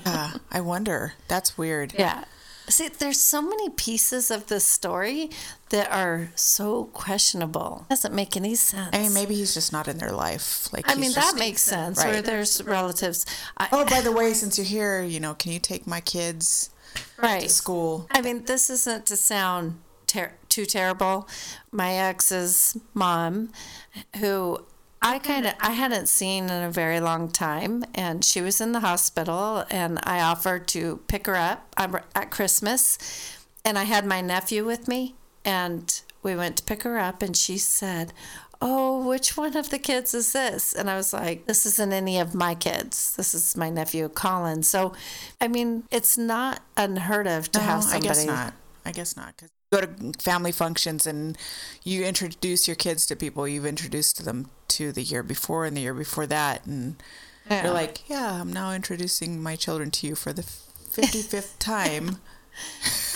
[0.06, 1.14] yeah, I wonder.
[1.28, 1.94] That's weird.
[1.98, 2.24] Yeah.
[2.68, 5.28] See, there's so many pieces of this story
[5.68, 7.84] that are so questionable.
[7.86, 8.88] It Doesn't make any sense.
[8.94, 10.72] I mean, maybe he's just not in their life.
[10.72, 11.98] Like, I mean, that makes sense.
[11.98, 12.06] Right.
[12.12, 13.26] Where there's relatives.
[13.58, 16.70] I, Oh, by the way, since you're here, you know, can you take my kids
[17.18, 17.42] right.
[17.42, 18.06] to school?
[18.10, 21.28] I mean, this isn't to sound ter- too terrible.
[21.70, 23.50] My ex's mom,
[24.20, 24.64] who
[25.06, 28.72] I kind of I hadn't seen in a very long time, and she was in
[28.72, 32.98] the hospital, and I offered to pick her up at Christmas,
[33.66, 37.36] and I had my nephew with me, and we went to pick her up, and
[37.36, 38.12] she said.
[38.66, 40.72] Oh, which one of the kids is this?
[40.72, 43.14] And I was like, this isn't any of my kids.
[43.14, 44.62] This is my nephew, Colin.
[44.62, 44.94] So,
[45.38, 48.06] I mean, it's not unheard of to No, have I somebody.
[48.08, 48.54] guess not.
[48.86, 49.36] I guess not.
[49.36, 49.88] Because go to
[50.22, 51.36] family functions and
[51.82, 55.80] you introduce your kids to people you've introduced them to the year before and the
[55.82, 56.96] year before that, and
[57.50, 57.64] Yeah.
[57.64, 62.18] you're like, yeah, I'm now introducing my children to you for the 55th time.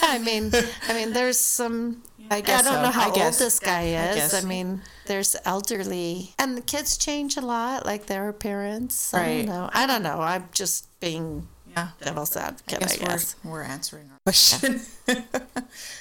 [0.03, 0.51] I mean,
[0.89, 2.03] I mean, there's some.
[2.31, 2.83] I guess don't so.
[2.83, 4.17] know how I old this guy is.
[4.17, 4.35] guess.
[4.35, 9.15] I, mean, there's elderly, and the kids change a lot, like their parents.
[9.15, 9.37] I Right.
[9.47, 9.71] don't know.
[9.73, 10.21] I don't know.
[10.21, 11.47] I'm just being
[12.01, 13.37] devil's advocate, I guess guess.
[13.45, 14.81] we're, we're answering our question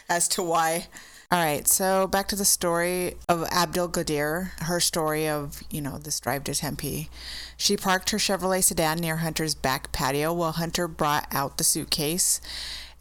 [0.10, 0.88] as to why.
[1.30, 5.98] All right, so back to the story of Abdul Gadir, her story of, you know,
[5.98, 7.10] this drive to Tempe.
[7.58, 12.40] She parked her Chevrolet sedan near Hunter's back patio while Hunter brought out the suitcase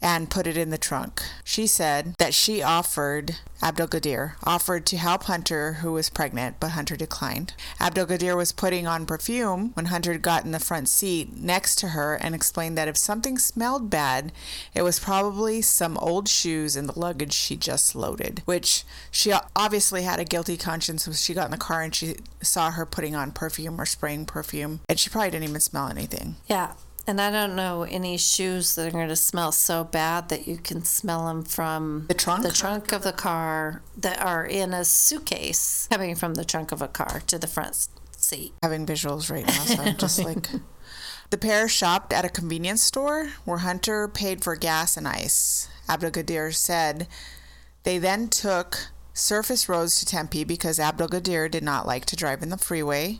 [0.01, 1.21] and put it in the trunk.
[1.43, 6.71] She said that she offered, Abdul Gadir offered to help Hunter, who was pregnant, but
[6.71, 7.53] Hunter declined.
[7.79, 11.89] Abdul Gadir was putting on perfume when Hunter got in the front seat next to
[11.89, 14.31] her and explained that if something smelled bad,
[14.75, 20.03] it was probably some old shoes in the luggage she just loaded, which she obviously
[20.03, 23.15] had a guilty conscience when she got in the car and she saw her putting
[23.15, 26.35] on perfume or spraying perfume, and she probably didn't even smell anything.
[26.45, 26.73] Yeah.
[27.09, 30.57] And I don't know any shoes that are going to smell so bad that you
[30.57, 32.43] can smell them from The trunk?
[32.43, 36.81] the trunk of the car that are in a suitcase coming from the trunk of
[36.81, 37.87] a car to the front
[38.17, 38.53] seat.
[38.61, 40.49] having visuals right now, so I'm just like.
[41.29, 45.67] The pair shopped at a convenience store where Hunter paid for gas and ice.
[45.89, 47.05] Abdul Gadir said
[47.83, 48.77] they then took
[49.13, 53.19] surface roads to Tempe because Abdul Gadir did not like to drive in the freeway.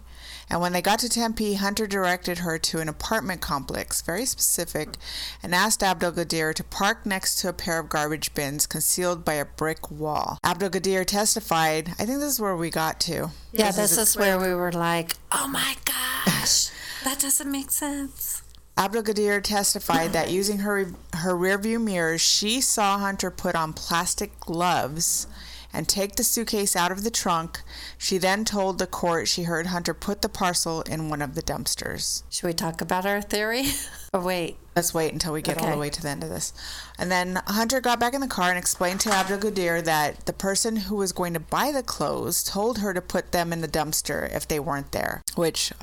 [0.50, 4.95] And when they got to Tempe, Hunter directed her to an apartment complex, very specific,
[5.43, 9.34] and asked Abdul Gadir to park next to a pair of garbage bins concealed by
[9.34, 10.38] a brick wall.
[10.45, 13.32] Abdul Gadir testified, I think this is where we got to.
[13.52, 16.70] Yeah, this is where we were like, oh my gosh,
[17.04, 18.41] that doesn't make sense.
[18.78, 24.39] Abdul Gadir testified that using her her rearview mirrors, she saw Hunter put on plastic
[24.39, 25.26] gloves
[25.74, 27.62] and take the suitcase out of the trunk.
[27.98, 31.41] She then told the court she heard Hunter put the parcel in one of the
[31.41, 32.24] dumpsters.
[32.30, 33.66] Should we talk about our theory?
[34.14, 34.58] oh, wait.
[34.76, 36.54] Let's wait until we get all the way to the end of this.
[37.00, 40.34] And then Hunter got back in the car and explained to Abdul Gadir that the
[40.34, 43.68] person who was going to buy the clothes told her to put them in the
[43.68, 45.74] dumpster if they weren't there, which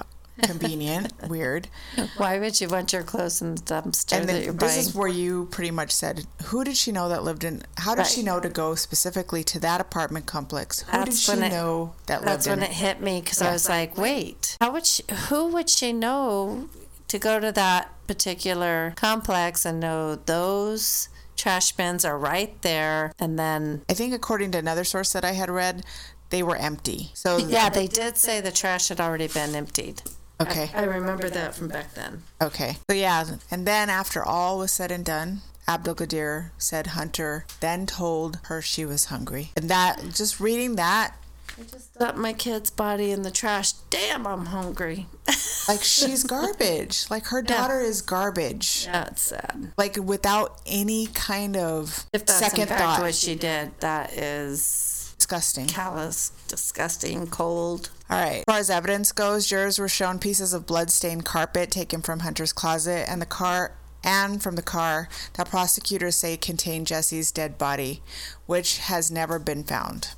[0.42, 1.68] convenient, weird.
[2.16, 4.80] Why would you want your clothes in the dumpster And that you're this buying?
[4.80, 7.62] is where you pretty much said, who did she know that lived in?
[7.78, 10.80] How did she know to go specifically to that apartment complex?
[10.82, 12.32] Who did she it- know that lived in?
[12.32, 15.70] That's when it hit me because I was like, wait, how would she, who would
[15.70, 16.68] she know
[17.08, 23.12] to go to that particular complex and know those trash bins are right there?
[23.18, 25.84] And then, I think according to another source that I had read,
[26.30, 27.10] they were empty.
[27.14, 30.02] So yeah, they did say the trash had already been emptied.
[30.40, 32.22] Okay, I remember that from back then.
[32.42, 32.76] okay.
[32.90, 35.40] So yeah, and then after all was said and done.
[35.66, 39.50] Abdul Gadir said Hunter then told her she was hungry.
[39.56, 41.14] And that, just reading that,
[41.58, 43.72] I just dumped my kid's body in the trash.
[43.88, 45.06] Damn, I'm hungry.
[45.68, 47.06] like she's garbage.
[47.10, 48.84] Like her daughter is garbage.
[48.86, 49.72] yeah, it's sad.
[49.78, 53.00] Like without any kind of If that's second in fact thought.
[53.00, 54.93] what she did, that is
[55.34, 55.66] Disgusting.
[55.66, 57.90] callous, disgusting, cold.
[58.08, 58.38] All right.
[58.38, 62.52] As far as evidence goes, jurors were shown pieces of blood-stained carpet taken from Hunter's
[62.52, 63.72] closet and the car
[64.04, 68.00] and from the car that prosecutors say contained Jhessye's dead body,
[68.46, 70.10] which has never been found.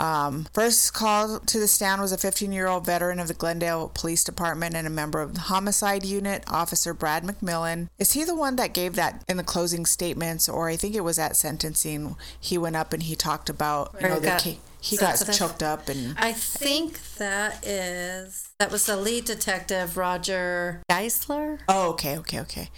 [0.00, 3.90] Um, first call to the stand was a 15 year old veteran of the Glendale
[3.94, 7.88] Police Department and a member of the homicide unit, Officer Brad McMillan.
[7.98, 11.04] Is he the one that gave that in the closing statements, or I think it
[11.04, 12.16] was at sentencing?
[12.40, 15.16] He went up and he talked about, you know, it the got ca- he got
[15.34, 21.58] choked up and I think that is that was the lead detective Roger Geisler.
[21.68, 22.70] Oh, okay, okay, okay.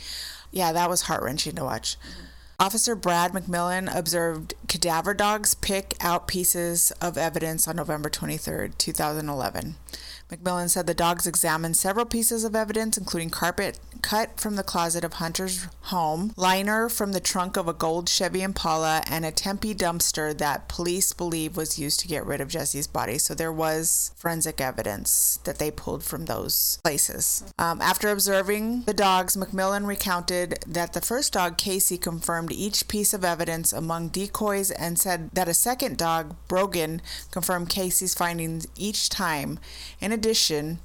[0.51, 1.97] Yeah, that was heart wrenching to watch.
[2.59, 9.77] Officer Brad McMillan observed cadaver dogs pick out pieces of evidence on November 23, 2011.
[10.31, 15.05] McMillan said the dogs examined several pieces of evidence, including carpet cut from the closet
[15.05, 19.75] of Hunter's home, liner from the trunk of a gold Chevy Impala, and a Tempe
[19.75, 23.19] dumpster that police believe was used to get rid of Jhessye's body.
[23.19, 27.45] So there was forensic evidence that they pulled from those places.
[27.59, 33.15] Um, after observing the dogs, McMillan recounted that the first dog, Casey, confirmed each piece
[33.15, 37.01] of evidence among decoys and said that a second dog, Brogan,
[37.31, 39.59] confirmed Casey's findings each time.
[40.01, 40.81] In addition,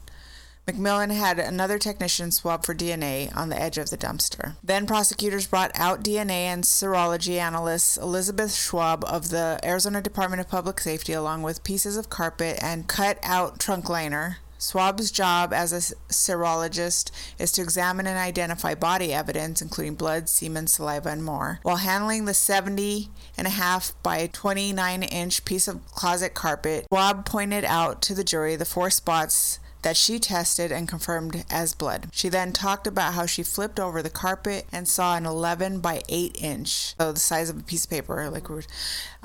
[0.67, 4.57] McMillan had another technician swab for DNA on the edge of the dumpster.
[4.61, 10.49] Then prosecutors brought out DNA and serology analyst Elizabeth Schwab of the Arizona Department of
[10.49, 14.39] Public Safety, along with pieces of carpet and cut out trunk liner.
[14.59, 20.67] Schwab's job as a serologist is to examine and identify body evidence, including blood, semen,
[20.67, 25.85] saliva, and more, while handling the 70 and a half by 29 inch piece of
[25.87, 26.87] closet carpet.
[26.91, 31.73] Schwab pointed out to the jury the four spots that she tested and confirmed as
[31.73, 32.09] blood.
[32.11, 36.01] She then talked about how she flipped over the carpet and saw an 11 by
[36.09, 38.49] 8 inch, so the size of a piece of paper, like.
[38.49, 38.63] Um,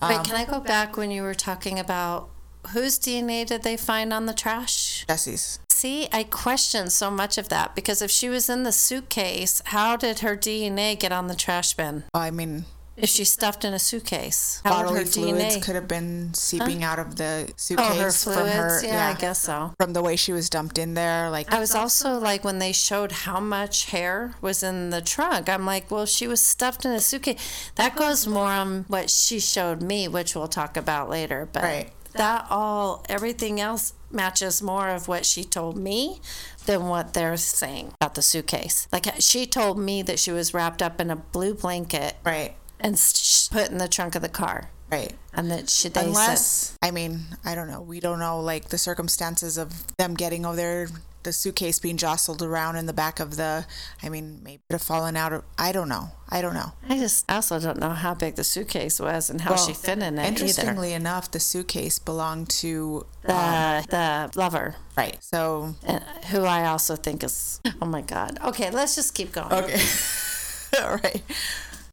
[0.02, 2.28] Wait, can I go back when you were talking about
[2.68, 5.04] whose DNA did they find on the trash?
[5.06, 5.58] Jhessye's.
[5.70, 9.96] see, I question so much of that because if she was in the suitcase, how
[9.96, 12.04] did her DNA get on the trash bin?
[12.14, 12.66] I mean,
[12.96, 15.62] If she stuffed in a suitcase, how bodily her fluids DNA?
[15.64, 18.54] could have been seeping out of the oh, suitcase her from fluids.
[18.54, 18.84] her.
[18.84, 19.72] yeah, I guess so.
[19.78, 22.72] From the way she was dumped in there, like I was also like when they
[22.72, 25.48] showed how much hair was in the trunk.
[25.48, 27.70] I'm like, well, she was stuffed in a suitcase.
[27.76, 31.48] That goes more on what she showed me, which we'll talk about later.
[31.50, 31.90] But Right.
[32.12, 36.20] that all, everything else matches more of what she told me
[36.66, 38.86] than what they're saying about the suitcase.
[38.92, 42.94] Like she told me that she was wrapped up in a blue blanket right, and
[42.94, 45.14] s- put in the trunk of the car, right.
[45.32, 47.80] and that she they Unless, I mean, I don't know.
[47.80, 50.88] We don't know like the circumstances of them getting over there,
[51.22, 53.64] the suitcase being jostled around in the back of the.
[54.02, 55.44] I mean, maybe it have fallen out of.
[55.56, 56.10] I don't know.
[56.28, 56.72] I don't know.
[56.88, 60.02] I just also don't know how big the suitcase was and how she fit in
[60.02, 60.28] it either.
[60.28, 64.74] Interestingly enough, the suitcase belonged to The um, the lover.
[64.96, 65.16] right.
[65.22, 68.38] So and who I also think is oh my god.
[68.44, 69.52] Okay, let's just keep going.
[69.52, 69.80] Okay.
[70.82, 71.22] All right.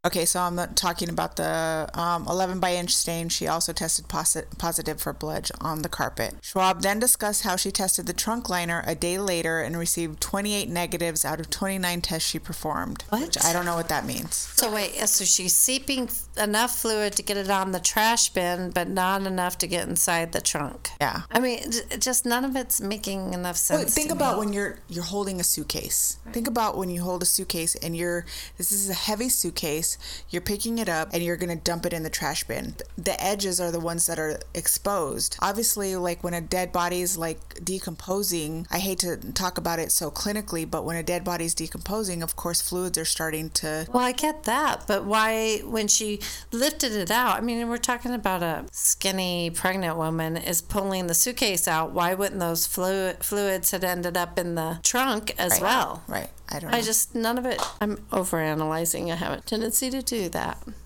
[0.05, 3.27] Okay, so I'm not talking about the um, 11 by inch stain.
[3.27, 6.35] She also tested posi- positive for blood on the carpet.
[6.41, 10.69] Schwab then discussed how she tested the trunk liner a day later and received 28
[10.69, 13.03] negatives out of 29 tests she performed.
[13.09, 13.23] What?
[13.23, 14.35] Which I don't know what that means.
[14.35, 18.87] So wait, so she's seeping enough fluid to get it on the trash bin, but
[18.87, 20.91] not enough to get inside the trunk.
[21.01, 21.23] Yeah.
[21.29, 21.59] I mean,
[21.99, 23.81] just none of it's making enough sense.
[23.81, 24.45] Well, think about me.
[24.45, 26.19] when you're you're holding a suitcase.
[26.31, 28.25] Think about when you hold a suitcase and you're
[28.57, 29.88] this is a heavy suitcase.
[30.29, 32.75] You're picking it up and you're gonna dump it in the trash bin.
[32.97, 35.37] The edges are the ones that are exposed.
[35.41, 39.91] Obviously, like when a dead body is like decomposing, I hate to talk about it
[39.91, 43.87] so clinically, but when a dead body is decomposing, of course, fluids are starting to.
[43.91, 46.19] Well, I get that, but why, when she
[46.51, 51.13] lifted it out, I mean, we're talking about a skinny pregnant woman is pulling the
[51.13, 51.91] suitcase out.
[51.91, 55.61] Why wouldn't those fluid, fluids had ended up in the trunk as Right.
[55.61, 56.03] well?
[56.07, 56.29] Right.
[56.49, 56.77] I don't know.
[56.77, 59.11] I just, none of it, I'm overanalyzing.
[59.11, 60.57] I have a tendency to do that.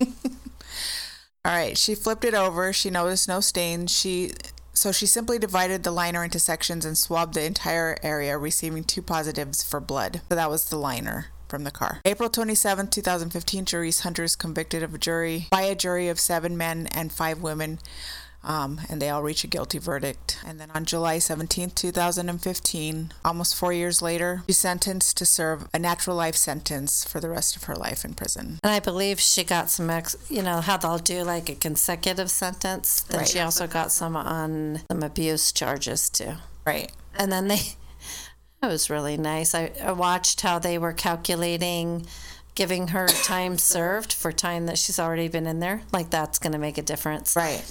[1.46, 2.72] All right, she flipped it over.
[2.72, 3.90] She noticed no stains.
[3.92, 4.32] She
[4.74, 9.02] so she simply divided the liner into sections and swabbed the entire area, receiving two
[9.02, 10.20] positives for blood.
[10.28, 12.00] So that was the liner from the car.
[12.04, 16.56] April 27, 2015, Jerice Hunter is convicted of a jury by a jury of seven
[16.56, 17.78] men and five women.
[18.44, 20.38] Um, and they all reach a guilty verdict.
[20.46, 25.78] And then on July 17, 2015, almost four years later, she's sentenced to serve a
[25.78, 28.58] natural life sentence for the rest of her life in prison.
[28.62, 32.30] And I believe she got some, ex, you know, how they'll do like a consecutive
[32.30, 33.00] sentence.
[33.02, 33.28] Then Right.
[33.28, 36.34] she also got some on some abuse charges too.
[36.66, 36.92] Right.
[37.16, 37.54] And then they,
[38.62, 39.54] it was really nice.
[39.54, 42.06] I, I watched how they were calculating
[42.54, 45.82] giving her time served for time that she's already been in there.
[45.92, 47.34] Like that's going to make a difference.
[47.34, 47.64] Right.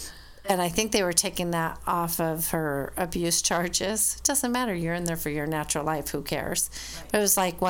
[0.46, 4.16] And I think they were taking that off of her abuse charges.
[4.18, 4.74] It doesn't matter.
[4.74, 6.10] You're in there for your natural life.
[6.10, 6.70] Who cares?
[7.12, 7.62] But it was like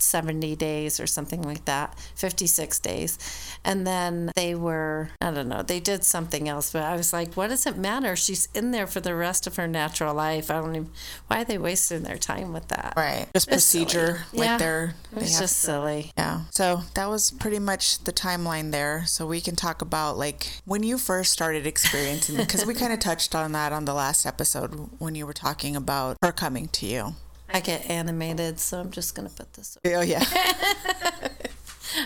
[0.00, 3.18] 1,870 days or something like that, 56 days.
[3.64, 6.72] And then they were, I don't know, they did something else.
[6.72, 8.16] But I was like, what does it matter?
[8.16, 10.50] She's in there for the rest of her natural life.
[10.50, 10.90] I don't even,
[11.26, 12.94] why are they wasting their time with that?
[12.96, 13.26] Right.
[13.34, 13.84] Just It's silly.
[13.84, 14.24] procedure.
[14.32, 14.58] Like Yeah.
[14.58, 14.94] they're.
[15.12, 16.12] They was have, just silly.
[16.16, 16.42] yeah.
[16.50, 19.04] So that was pretty much the timeline there.
[19.06, 22.98] So we can talk about like when you first started experiencing because we kind of
[23.00, 26.86] touched on that on the last episode when you were talking about her coming to
[26.86, 27.14] you.
[27.52, 30.24] I get animated, so I'm just going to put this Oh yeah.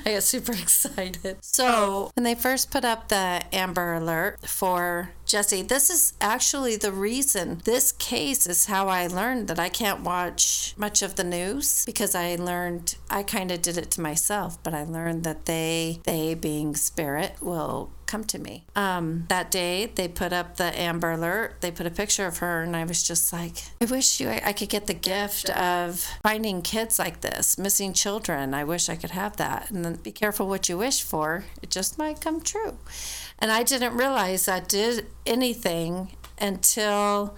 [0.06, 1.38] I get super excited.
[1.42, 6.92] So, when they first put up the Amber Alert for Jhessye, this is actually the
[6.92, 7.60] reason.
[7.64, 12.14] This case is how I learned that I can't watch much of the news because
[12.14, 16.34] I learned I kind of did it to myself, but I learned that they, they
[16.34, 18.64] being spirit, will come to me.
[18.76, 21.56] Um, that day they put up the Amber Alert.
[21.60, 24.52] They put a picture of her, and I was just like, I wish you I
[24.52, 28.54] could get the gift of finding kids like this, missing children.
[28.54, 29.70] I wish I could have that.
[29.70, 31.44] And then be careful what you wish for.
[31.62, 32.76] It just might come true.
[33.38, 37.36] And I didn't realize I did anything until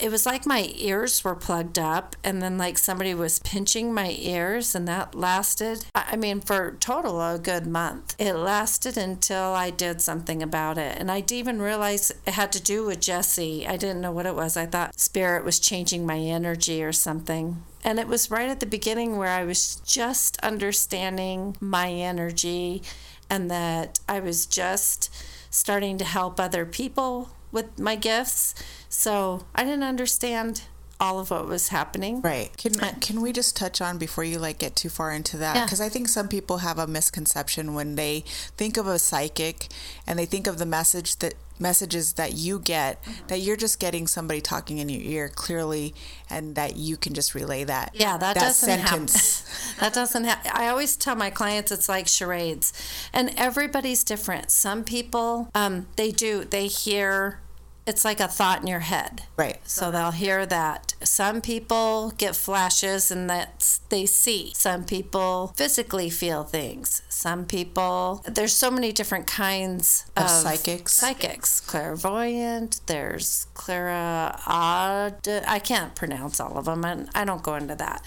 [0.00, 4.16] it was like my ears were plugged up and then like somebody was pinching my
[4.18, 8.14] ears and that lasted i mean for total a good month.
[8.18, 10.96] It lasted until i did something about it.
[10.98, 13.68] And i didn't even realize it had to do with Jhessye.
[13.68, 14.56] I didn't know what it was.
[14.56, 17.62] I thought spirit was changing my energy or something.
[17.84, 22.82] And it was right at the beginning where i was just understanding my energy
[23.28, 25.10] and that i was just
[25.50, 28.54] starting to help other people with my gifts.
[28.88, 30.62] So I didn't understand
[31.00, 32.20] all of what was happening.
[32.20, 32.54] Right.
[32.56, 35.56] Can can we just touch on before you like get too far into that?
[35.56, 35.64] Yeah.
[35.64, 38.24] Because I think some people have a misconception when they
[38.56, 39.68] think of a psychic
[40.06, 44.06] and they think of the message that messages that you get that you're just getting
[44.06, 45.94] somebody talking in your ear clearly
[46.28, 47.90] and that you can just relay that.
[47.94, 49.44] Yeah, that, that doesn't sentence.
[49.44, 49.76] happen.
[49.80, 50.50] that doesn't happen.
[50.54, 52.72] I always tell my clients it's like charades,
[53.12, 54.50] and everybody's different.
[54.50, 57.40] Some people, um, they do, they hear.
[57.86, 59.22] It's like a thought in your head.
[59.36, 59.58] Right.
[59.64, 60.94] So they'll hear that.
[61.02, 64.52] Some people get flashes and that's they see.
[64.54, 67.02] Some people physically feel things.
[67.08, 70.92] Some people there's so many different kinds Of of, psychics.
[70.92, 72.80] Psychics, clairvoyant.
[72.86, 78.02] There's clara I can't pronounce all of them, and I don't go into that.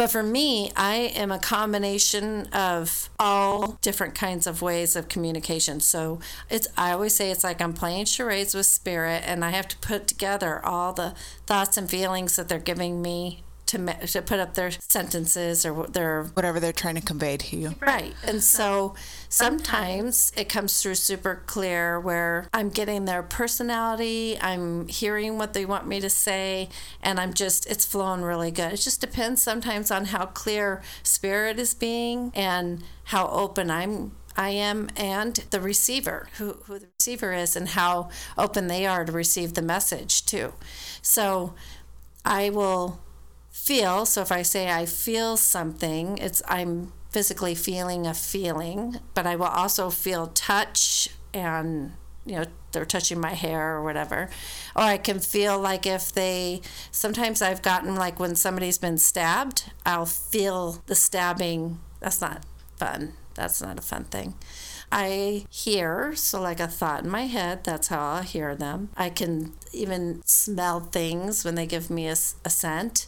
[0.00, 5.80] But for me, I am a combination of all different kinds of ways of communication.
[5.80, 9.68] So it's I always say it's like I'm playing charades with spirit, and I have
[9.68, 11.12] to put together all the
[11.46, 15.86] thoughts and feelings that they're giving me to ma- to put up their sentences or
[15.86, 17.74] their Whatever they're trying to convey to you.
[17.80, 18.14] Right.
[18.24, 18.94] And so
[19.28, 25.64] sometimes it comes through super clear where I'm getting their personality, I'm hearing what they
[25.64, 26.68] want me to say,
[27.00, 28.72] and I'm just, it's flowing really good.
[28.72, 34.12] It just depends sometimes on how clear spirit is being and how open I'm.
[34.36, 39.04] I am, and the receiver, who, who the receiver is, and how open they are
[39.04, 40.54] to receive the message, too.
[41.02, 41.54] So
[42.24, 43.00] I will
[43.66, 49.26] feel so if i say i feel something it's i'm physically feeling a feeling but
[49.26, 51.92] i will also feel touch and
[52.24, 54.28] you know they're touching my hair or whatever.
[54.76, 59.72] Or i can feel like if they sometimes i've gotten like when somebody's been stabbed
[59.84, 61.80] i'll feel the stabbing.
[62.00, 62.44] That's not
[62.76, 63.14] fun.
[63.34, 64.34] That's not a fun thing.
[64.92, 68.88] I hear, so like a thought in my head, that's how I hear them.
[68.96, 73.06] I can even smell things when they give me a, a scent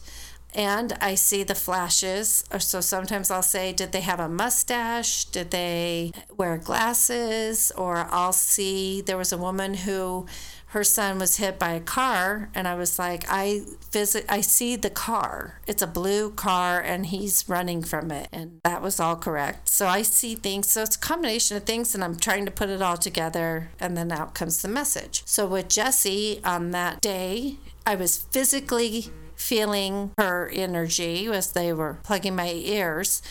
[0.53, 2.43] and I see the flashes.
[2.51, 5.25] Uh, so sometimes I'll say, Did they have a mustache?
[5.25, 7.71] Did they wear glasses?
[7.75, 10.27] Or I'll see there was a woman who
[10.73, 14.75] her son was hit by a car and I was like I visit I see
[14.75, 19.15] the car it's a blue car and he's running from it and that was all
[19.15, 22.51] correct so I see things so it's a combination of things and I'm trying to
[22.51, 27.01] put it all together and then out comes the message so with Jhessye on that
[27.01, 29.11] day I was physically
[29.43, 33.21] feeling her energy as they were plugging my ears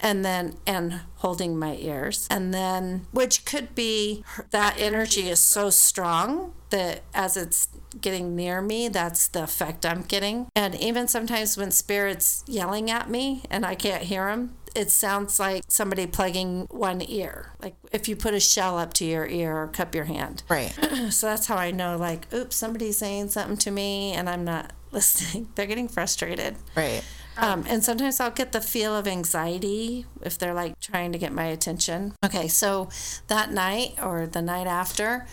[0.00, 2.28] and then and holding my ears.
[2.30, 7.68] And then which could be that energy is so strong that as it's
[8.00, 10.46] getting near me that's the effect i'm getting.
[10.54, 15.40] And even sometimes when spirits yelling at me and i can't hear them it sounds
[15.40, 17.52] like somebody plugging one ear.
[17.62, 20.42] Like if you put a shell up to your ear or cup your hand.
[20.50, 20.70] Right.
[21.10, 24.72] so that's how i know like oops somebody's saying something to me and i'm not
[24.92, 27.02] listening they're getting frustrated Right.
[27.36, 31.32] um, and sometimes I'll get the feel of anxiety if they're like trying to get
[31.32, 32.14] my attention.
[32.24, 32.88] Okay, so
[33.28, 35.26] that night or the night after,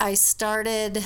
[0.00, 1.02] I started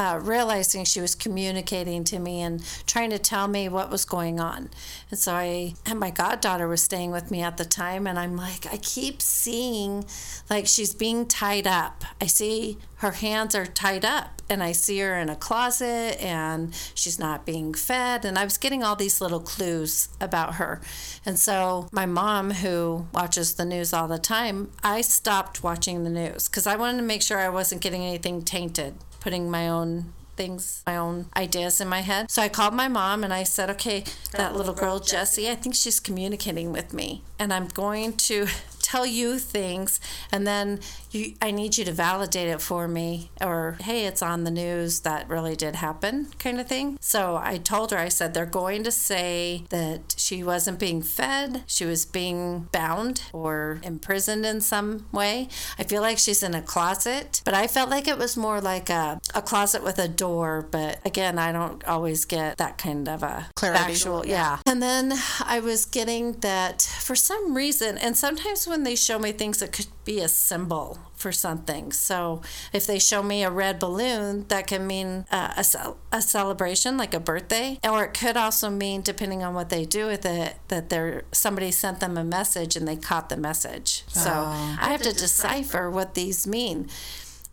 [0.00, 4.40] uh, realizing she was communicating to me and trying to tell me what was going
[4.40, 4.70] on.
[5.10, 8.34] And so I, and my goddaughter was staying with me at the time, and I'm
[8.34, 10.06] like, I keep seeing
[10.48, 12.02] like she's being tied up.
[12.18, 16.74] I see her hands are tied up, and I see her in a closet, and
[16.94, 18.24] she's not being fed.
[18.24, 20.80] And I was getting all these little clues about her.
[21.26, 26.10] And so my mom, who watches the news all the time, I stopped watching the
[26.10, 30.12] news because I wanted to make sure I wasn't getting anything tainted putting my own
[30.36, 32.30] things, my own ideas in my head.
[32.30, 35.74] So I called my mom and I said, okay, that little girl, Jhessye, I think
[35.74, 37.22] she's communicating with me.
[37.38, 38.46] And I'm going to
[38.82, 40.00] tell you things
[40.32, 40.80] and then
[41.10, 45.00] you I need you to validate it for me or hey it's on the news
[45.00, 46.98] that really did happen kind of thing.
[47.00, 51.64] So I told her I said they're going to say that she wasn't being fed,
[51.66, 55.48] she was being bound or imprisoned in some way.
[55.78, 58.90] I feel like she's in a closet, but I felt like it was more like
[58.90, 63.22] a, a closet with a door, but again, I don't always get that kind of
[63.22, 63.94] a Clarity.
[63.94, 64.58] factual yeah.
[64.66, 65.12] And then
[65.44, 69.72] I was getting that for some reason and sometimes when they show me things that
[69.72, 71.92] could be a symbol for something.
[71.92, 72.42] So
[72.72, 76.96] if they show me a red balloon, that can mean uh, a, cel- a celebration,
[76.96, 80.56] like a birthday, or it could also mean, depending on what they do with it,
[80.66, 84.02] that they're somebody sent them a message and they caught the message.
[84.08, 86.88] So I have to decipher what these mean.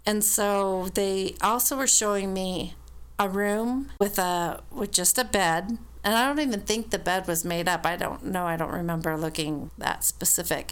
[0.04, 2.74] And so they also were showing me
[3.20, 7.28] a room with a with just a bed and I don't even think the bed
[7.28, 7.86] was made up.
[7.86, 8.46] I don't know.
[8.46, 10.72] I don't remember looking that specific.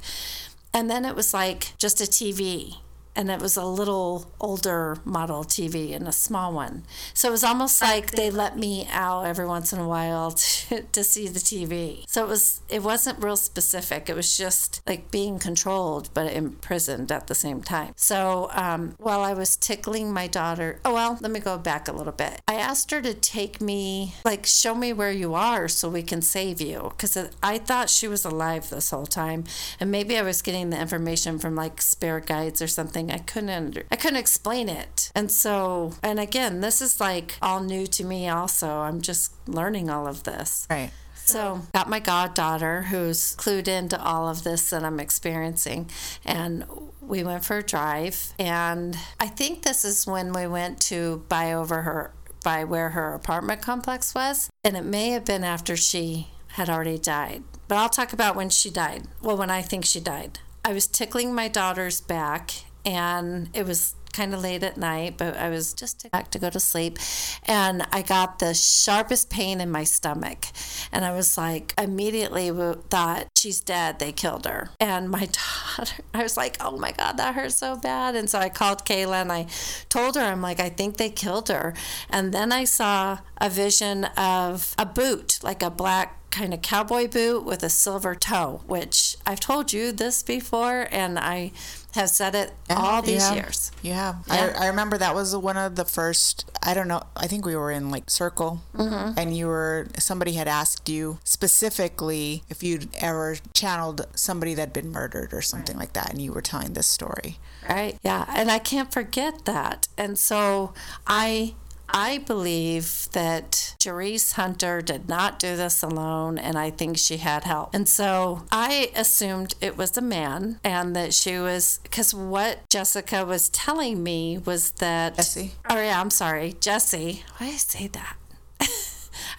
[0.75, 2.75] And then it was like just a TV
[3.15, 6.83] and it was a little older model TV and a small one.
[7.13, 10.81] So it was almost like they let me out every once in a while to,
[10.83, 12.03] to see the TV.
[12.07, 14.09] So it was it wasn't real specific.
[14.09, 17.93] It was just like being controlled but imprisoned at the same time.
[17.95, 21.91] So um, while I was tickling my daughter, oh well, let me go back a
[21.91, 22.41] little bit.
[22.47, 26.21] I asked her to take me, like, show me where you are so we can
[26.21, 29.43] save you, because I thought she was alive this whole time,
[29.79, 33.04] and maybe I was getting the information from like spirit guides or something.
[33.11, 37.61] I couldn't under, I couldn't explain it, and so and again, this is like all
[37.61, 38.27] new to me.
[38.29, 40.67] Also, I'm just learning all of this.
[40.69, 40.91] Right.
[41.15, 45.89] So, got my goddaughter who's clued into all of this that I'm experiencing,
[46.23, 46.65] and
[47.01, 48.33] we went for a drive.
[48.37, 53.13] And I think this is when we went to buy over her, by where her
[53.13, 54.49] apartment complex was.
[54.63, 57.43] And it may have been after she had already died.
[57.67, 59.07] But I'll talk about when she died.
[59.21, 60.39] Well, when I think she died.
[60.63, 62.51] I was tickling my daughter's back,
[62.85, 66.49] and it was kind of late at night, but I was just back to go
[66.49, 66.97] to sleep.
[67.43, 70.47] And I got the sharpest pain in my stomach.
[70.91, 72.49] And I was like, immediately
[72.89, 73.99] thought, she's dead.
[73.99, 74.69] They killed her.
[74.79, 75.27] And my
[75.77, 78.15] daughter, I was like, oh my God, that hurts so bad.
[78.15, 79.47] And so I called Kayla and I
[79.89, 81.73] told her, I'm like, I think they killed her.
[82.09, 87.07] And then I saw a vision of a boot, like a black kind of cowboy
[87.07, 91.53] boot with a silver toe, which I've told you this before, and I
[91.95, 93.33] have said it yeah, all these yeah.
[93.33, 93.71] years.
[93.81, 94.53] Yeah, yeah.
[94.57, 96.49] I, I, remember that was one of the first.
[96.61, 97.03] I don't know.
[97.15, 99.17] I think we were in like Circle, mm-hmm.
[99.17, 104.91] and you were somebody had asked you specifically if you'd ever channeled somebody that'd been
[104.91, 105.83] murdered or something right.
[105.83, 107.37] like that, and you were telling this story.
[107.67, 107.97] Right.
[108.03, 110.73] Yeah, and I can't forget that, and so
[111.07, 111.55] I
[111.89, 117.43] I believe that Jerice Hunter did not do this alone, and I think she had
[117.43, 117.73] help.
[117.73, 123.25] And so I assumed it was a man, and that she was, because what Jessica
[123.25, 125.17] was telling me was that.
[125.17, 125.51] Jhessye?
[125.69, 126.53] Oh, yeah, I'm sorry.
[126.53, 127.21] Jhessye.
[127.37, 128.17] Why did I say that?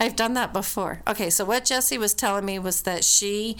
[0.00, 1.02] I've done that before.
[1.06, 3.56] Okay, so what Jhessye was telling me was that she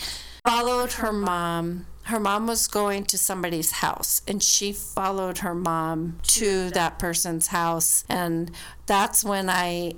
[0.47, 6.19] followed her mom her mom was going to somebody's house and she followed her mom
[6.23, 8.51] to that person's house and
[8.87, 9.93] that's when i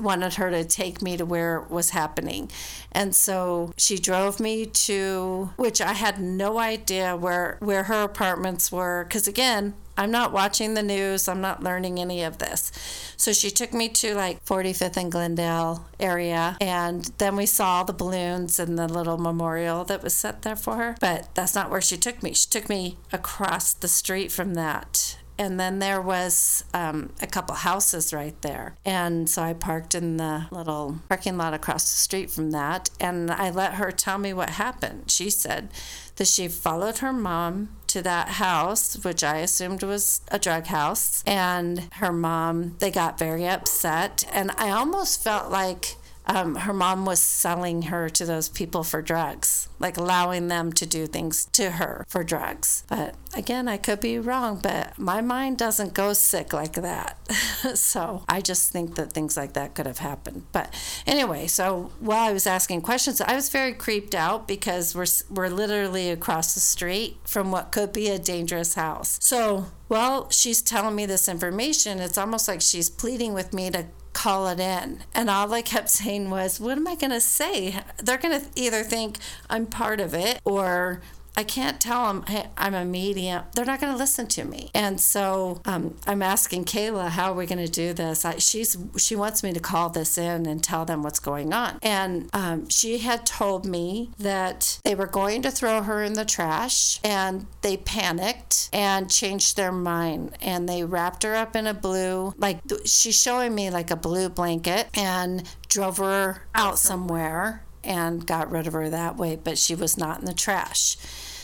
[0.00, 2.50] wanted her to take me to where it was happening.
[2.92, 8.72] And so she drove me to which I had no idea where where her apartments
[8.72, 11.28] were cuz again, I'm not watching the news.
[11.28, 12.72] I'm not learning any of this.
[13.18, 16.56] So she took me to like 45th and Glendale area.
[16.58, 20.76] And then we saw the balloons and the little memorial that was set there for
[20.76, 20.96] her.
[21.00, 22.32] But that's not where she took me.
[22.32, 27.54] She took me across the street from that and then there was um, a couple
[27.54, 28.76] houses right there.
[28.84, 33.30] And so I parked in the little parking lot across the street from that, and
[33.30, 35.10] I let her tell me what happened.
[35.10, 35.70] She said
[36.16, 41.22] that she followed her mom to that house, which I assumed was a drug house,
[41.26, 44.24] and her mom, they got very upset.
[44.32, 45.96] And I almost felt like
[46.30, 50.86] um, her mom was selling her to those people for drugs, like allowing them to
[50.86, 52.84] do things to her for drugs.
[52.88, 57.18] But again, I could be wrong, but my mind doesn't go sick like that.
[57.74, 60.44] so I just think that things like that could have happened.
[60.52, 60.72] But
[61.04, 65.48] anyway, so while I was asking questions, I was very creeped out because we're, we're
[65.48, 69.18] literally across the street from what could be a dangerous house.
[69.20, 71.98] So well, she's telling me this information.
[71.98, 75.04] It's almost like she's pleading with me to call it in.
[75.14, 77.80] And all I kept saying was, what am I going to say?
[77.98, 81.00] They're going to either think I'm part of it or
[81.36, 83.44] I can't tell them hey, I'm a medium.
[83.54, 84.70] They're not going to listen to me.
[84.74, 88.24] And so um, I'm asking Kayla, how are we going to do this?
[88.24, 91.78] I, she's she wants me to call this in and tell them what's going on.
[91.82, 96.24] And um, she had told me that they were going to throw her in the
[96.24, 101.74] trash, and they panicked and changed their mind, and they wrapped her up in a
[101.74, 108.26] blue like she's showing me like a blue blanket and drove her out somewhere and
[108.26, 110.96] got rid of her that way, but she was not in the trash.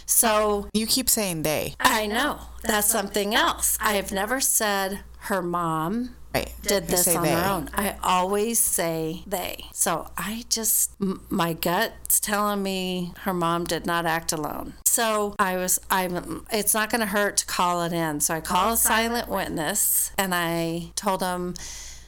[0.06, 1.74] So you keep saying they.
[1.80, 2.38] I know.
[2.62, 3.76] That's something else.
[3.80, 6.52] I have never said her mom right.
[6.62, 7.32] did this on they.
[7.32, 7.70] her own.
[7.74, 9.66] I always say they.
[9.72, 10.92] So I just,
[11.30, 14.74] my gut's telling me her mom did not act alone.
[14.84, 18.20] So I was, I'm, it's not going to hurt to call it in.
[18.20, 21.54] So I call a silent witness and I told him,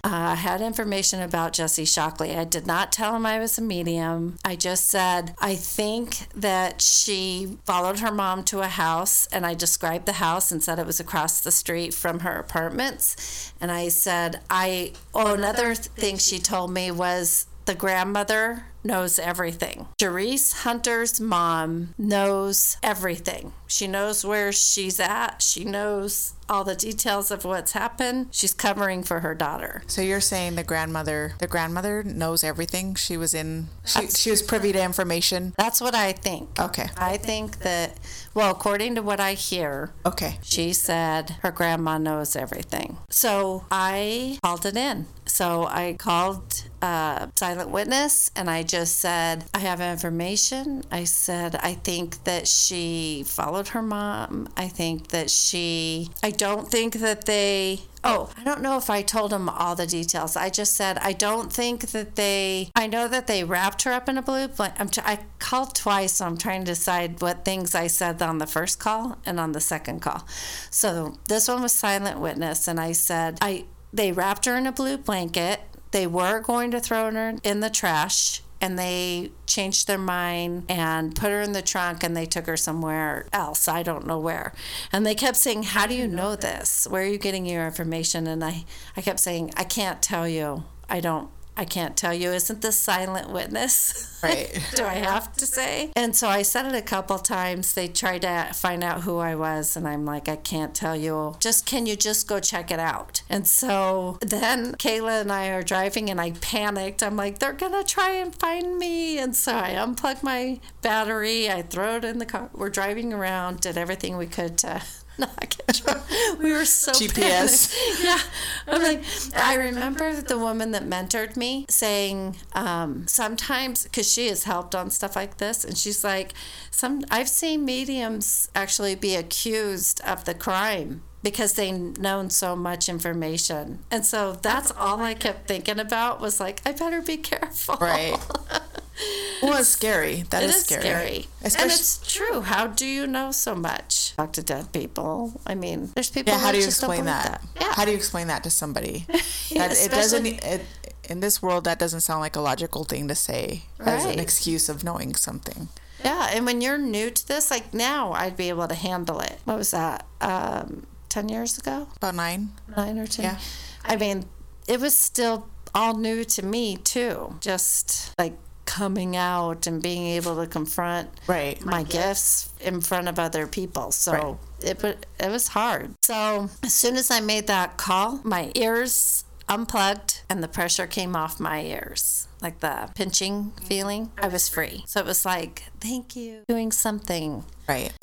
[0.05, 2.37] uh, I had information about Jhessye Shockley.
[2.37, 4.39] I did not tell him I was a medium.
[4.45, 9.55] I just said, I think that she followed her mom to a house, and I
[9.55, 13.53] described the house and said it was across the street from her apartments.
[13.61, 19.87] And I said, I, oh, another thing she told me was the grandmother knows everything.
[20.01, 23.53] Jerice Hunter's mom knows everything.
[23.69, 25.43] She knows where she's at.
[25.43, 28.29] She knows all the details of what's happened.
[28.31, 29.83] She's covering for her daughter.
[29.87, 32.95] So you're saying the grandmother, the grandmother knows everything.
[32.95, 35.55] She was in, she, she was privy to information.
[35.59, 36.59] That's what I think.
[36.59, 36.89] Okay.
[36.97, 37.99] I think that,
[38.39, 40.39] well, according to what I hear, Okay.
[40.43, 42.97] she said her grandma knows everything.
[43.11, 45.07] So I called it in.
[45.27, 50.85] So I called uh, Silent Witness and I just said, I have information.
[50.93, 54.49] I said, I think that she followed her mom.
[54.57, 59.03] I think that she, I don't think that they, oh, I don't know if I
[59.03, 60.37] told them all the details.
[60.37, 64.09] I just said, I don't think that they, I know that they wrapped her up
[64.09, 64.81] in a blue blanket.
[64.81, 68.47] I'm I called twice, so I'm trying to decide what things I said on the
[68.47, 70.27] first call and on the second call.
[70.71, 74.73] So this one was Silent Witness, and I said, I, they wrapped her in a
[74.73, 75.61] blue blanket.
[75.91, 81.15] They were going to throw her in the trash and they changed their mind and
[81.15, 83.69] put her in the trunk and they took her somewhere else.
[83.69, 84.53] I don't know where.
[84.93, 86.87] And they kept saying, How do you know this?
[86.89, 88.27] Where are you getting your information?
[88.27, 88.65] And I,
[88.97, 90.65] I kept saying, I can't tell you.
[90.91, 92.31] I don't I can't tell you.
[92.31, 94.05] Isn't this silent witness?
[94.21, 94.61] Right.
[94.75, 95.93] do I have to say?
[95.95, 97.75] And so I said it a couple times.
[97.75, 101.37] They tried to find out who I was, and I'm like, I can't tell you.
[101.39, 103.23] Just can you just go check it out?
[103.31, 107.01] And so then Kayla and I are driving, and I panicked.
[107.01, 109.19] I'm like, they're gonna try and find me.
[109.19, 111.49] And so I unplugged my battery.
[111.49, 112.51] I throw it in the car.
[112.53, 114.83] We're driving around, did everything we could to
[115.19, 116.03] not get drunk.
[116.39, 117.73] We were so GPS.
[117.73, 118.03] panicked.
[118.05, 118.21] Yeah,
[118.67, 119.03] I'm like,
[119.37, 124.91] I remember the woman that mentored me saying um, sometimes because she has helped on
[124.91, 126.33] stuff like this, and she's like,
[126.71, 132.89] some I've seen mediums actually be accused of the crime because they known so much
[132.89, 137.77] information, and so that's all I kept thinking about was like, I better be careful.
[137.81, 138.17] Right.
[139.43, 140.25] Well, it's scary.
[140.31, 141.29] That It is is scary.
[141.41, 142.41] And Especially, it's true.
[142.41, 144.17] How do you know so much?
[144.17, 145.41] Talk to dead people.
[145.47, 146.41] I mean, there's people yeah.
[146.41, 147.43] How do you explain believe that?
[147.61, 147.73] Yeah.
[147.73, 149.07] How do you explain that to somebody?
[149.49, 150.27] Yeah, that it doesn't.
[150.27, 150.63] especially- It,
[151.09, 154.69] in this world, that doesn't sound like a logical thing to say as an excuse
[154.69, 155.69] of knowing something.
[156.05, 159.39] Yeah, and when you're new to this, like now, I'd be able to handle it.
[159.45, 160.05] What was that?
[160.21, 162.51] Um, ten years ago, About nine.
[162.77, 163.25] nine or ten.
[163.25, 163.39] Yeah.
[163.85, 164.25] I mean,
[164.67, 167.37] it was still all new to me too.
[167.41, 168.37] Just like
[168.79, 171.61] coming out and being able to confront Right.
[171.65, 173.91] my gifts in front of other people.
[173.91, 174.37] So Right.
[174.71, 175.95] it wa- it was hard.
[176.05, 181.17] So as soon as I made that call, my ears unplugged and the pressure came
[181.17, 182.29] off my ears.
[182.41, 184.85] Like the pinching feeling, I was free.
[184.87, 187.45] So it was like, thank you, doing something.
[187.69, 187.93] Right.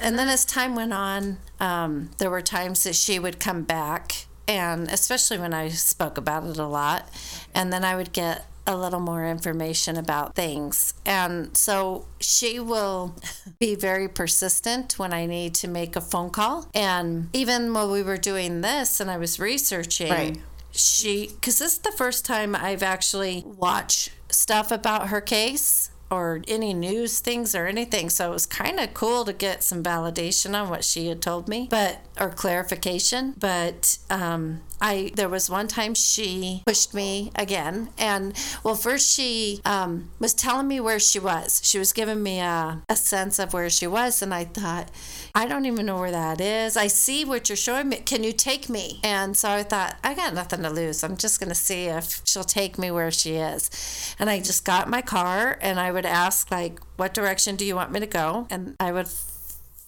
[0.00, 4.26] And then as time went on, um, there were times that she would come back,
[4.46, 7.08] and especially when I spoke about it a lot,
[7.52, 10.92] and then I would get a little more information about things.
[11.06, 13.16] And so she will
[13.58, 16.68] be very persistent when I need to make a phone call.
[16.74, 20.38] And even while we were doing this and I was researching, Right.
[20.70, 26.42] she, because this is the first time I've actually watched stuff about her case or
[26.48, 28.08] any news things or anything.
[28.10, 31.48] So it was kind of cool to get some validation on what she had told
[31.48, 33.34] me, but or clarification.
[33.38, 39.60] But um, I there was one time she pushed me again, and well, first she
[39.64, 41.60] um, was telling me where she was.
[41.64, 44.90] She was giving me a, a sense of where she was, and I thought,
[45.34, 46.76] I don't even know where that is.
[46.76, 47.96] I see what you're showing me.
[47.98, 49.00] Can you take me?
[49.02, 51.02] And so I thought, I got nothing to lose.
[51.02, 54.14] I'm just going to see if she'll take me where she is.
[54.18, 57.76] And I just got my car and I would ask, like, what direction do you
[57.76, 58.46] want me to go?
[58.50, 59.08] And I would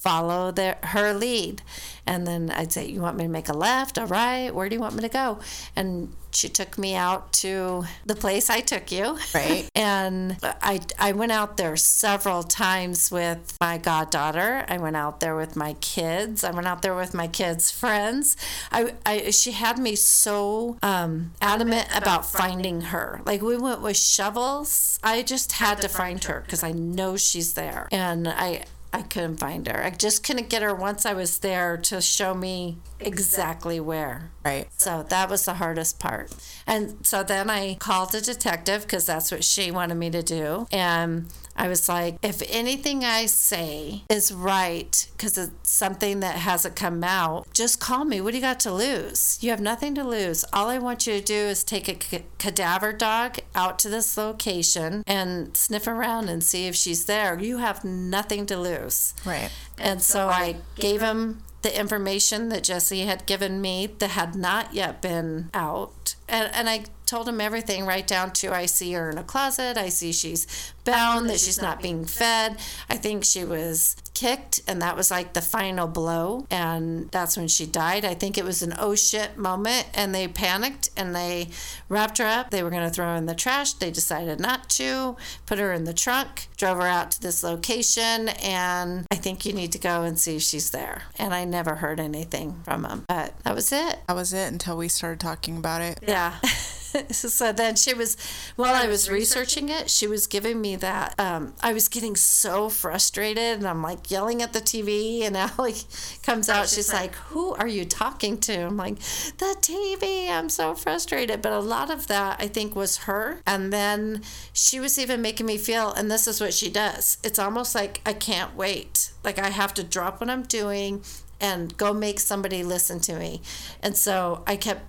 [0.00, 1.62] follow their, her lead.
[2.06, 4.52] And then I'd say, You want me to make a left, a right?
[4.52, 5.38] Where do you want me to go?
[5.76, 9.18] And she took me out to the place I took you.
[9.34, 9.68] Right.
[9.80, 14.64] And I, I went out there several times with my goddaughter.
[14.68, 16.44] I went out there with my kids.
[16.44, 18.36] I went out there with my kids' friends.
[18.70, 23.22] I, I she had me so um, adamant about finding her.
[23.24, 24.98] Like we went with shovels.
[25.02, 27.88] I just had to find her because I know she's there.
[27.90, 29.84] And I I couldn't find her.
[29.84, 34.30] I just couldn't get her once I was there to show me exactly where.
[34.44, 34.68] Right.
[34.76, 36.34] So that was the hardest part.
[36.66, 40.66] And so then I called a detective because that's what she wanted me to do.
[40.72, 41.26] And
[41.56, 47.04] I was like, if anything I say is right, because it's something that hasn't come
[47.04, 48.20] out, just call me.
[48.20, 49.38] What do you got to lose?
[49.42, 50.44] You have nothing to lose.
[50.54, 54.16] All I want you to do is take a c- cadaver dog out to this
[54.16, 57.38] location and sniff around and see if she's there.
[57.38, 59.12] You have nothing to lose.
[59.26, 59.50] Right.
[59.76, 64.72] And so I gave him the information that Jhessye had given me that had not
[64.74, 66.14] yet been out.
[66.28, 69.76] And, and I told him everything right down to I see her in a closet.
[69.76, 70.46] I see she's
[70.84, 72.56] bound, that she's not being fed.
[72.88, 76.46] I think she was kicked, and that was like the final blow.
[76.52, 78.04] And that's when she died.
[78.04, 81.48] I think it was an oh shit moment, and they panicked and they
[81.88, 82.50] wrapped her up.
[82.50, 83.72] They were going to throw her in the trash.
[83.72, 88.28] They decided not to, put her in the trunk, drove her out to this location,
[88.40, 91.02] and I think you need to go and see if she's there.
[91.18, 93.98] And I never heard anything from them, but that was it.
[94.06, 95.98] That was it until we started talking about it.
[96.06, 96.36] Yeah.
[97.10, 98.16] so then she was
[98.56, 99.68] while i was researching?
[99.68, 104.10] it she was giving me that um, i was getting so frustrated and i'm like
[104.10, 105.74] yelling at the tv and Allie
[106.22, 108.66] comes out she's like who are you talking to?
[108.66, 111.42] I'm like the tv i'm so frustrated.
[111.42, 113.40] But a lot of that i think was her.
[113.46, 114.22] And then
[114.52, 118.00] she was even making me feel and this is what she does it's almost like
[118.04, 119.12] i can't wait.
[119.24, 121.02] Like i have to drop what i'm doing
[121.40, 123.40] and go make somebody listen to me.
[123.82, 124.82] And so i kept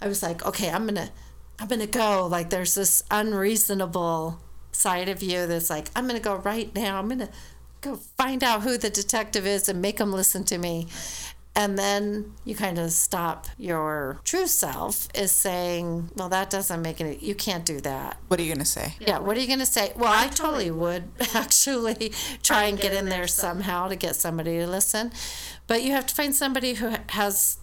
[0.00, 1.10] I was like, okay, I'm gonna,
[1.58, 2.26] I'm gonna go.
[2.26, 4.40] Like, there's this unreasonable
[4.72, 6.98] side of you that's like, I'm gonna go right now.
[6.98, 7.30] I'm gonna
[7.80, 10.88] go find out who the detective is and make them listen to me.
[11.58, 17.00] And then you kind of stop your true self is saying, well, that doesn't make
[17.00, 18.16] any, you can't do that.
[18.28, 18.94] What are you going to say?
[19.00, 19.92] Yeah, what are you going to say?
[19.96, 22.12] Well, I totally would actually
[22.44, 25.10] try and get in there somehow to get somebody to listen.
[25.66, 27.58] But you have to find somebody who has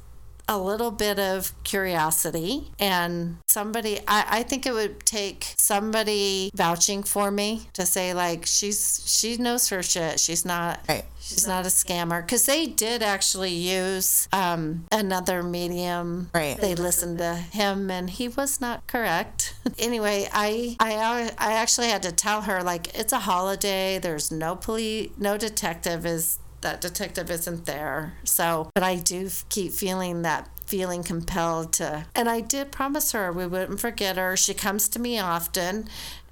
[0.47, 7.03] a little bit of curiosity and somebody I, I think it would take somebody vouching
[7.03, 10.19] for me to say like she's she knows her shit.
[10.19, 11.05] She's not Right.
[11.19, 12.21] she's not a scammer.
[12.21, 16.29] Because they did actually use um, another medium.
[16.33, 16.57] Right.
[16.59, 19.53] they listened to him and he was not correct.
[19.79, 23.99] Anyway I, I i actually had to tell her like it's a holiday.
[23.99, 28.15] There's no police no detective is that detective isn't there.
[28.23, 33.31] So, but I do keep feeling that feeling compelled to, and I did promise her
[33.31, 34.35] we wouldn't forget her.
[34.35, 35.87] She comes to me often.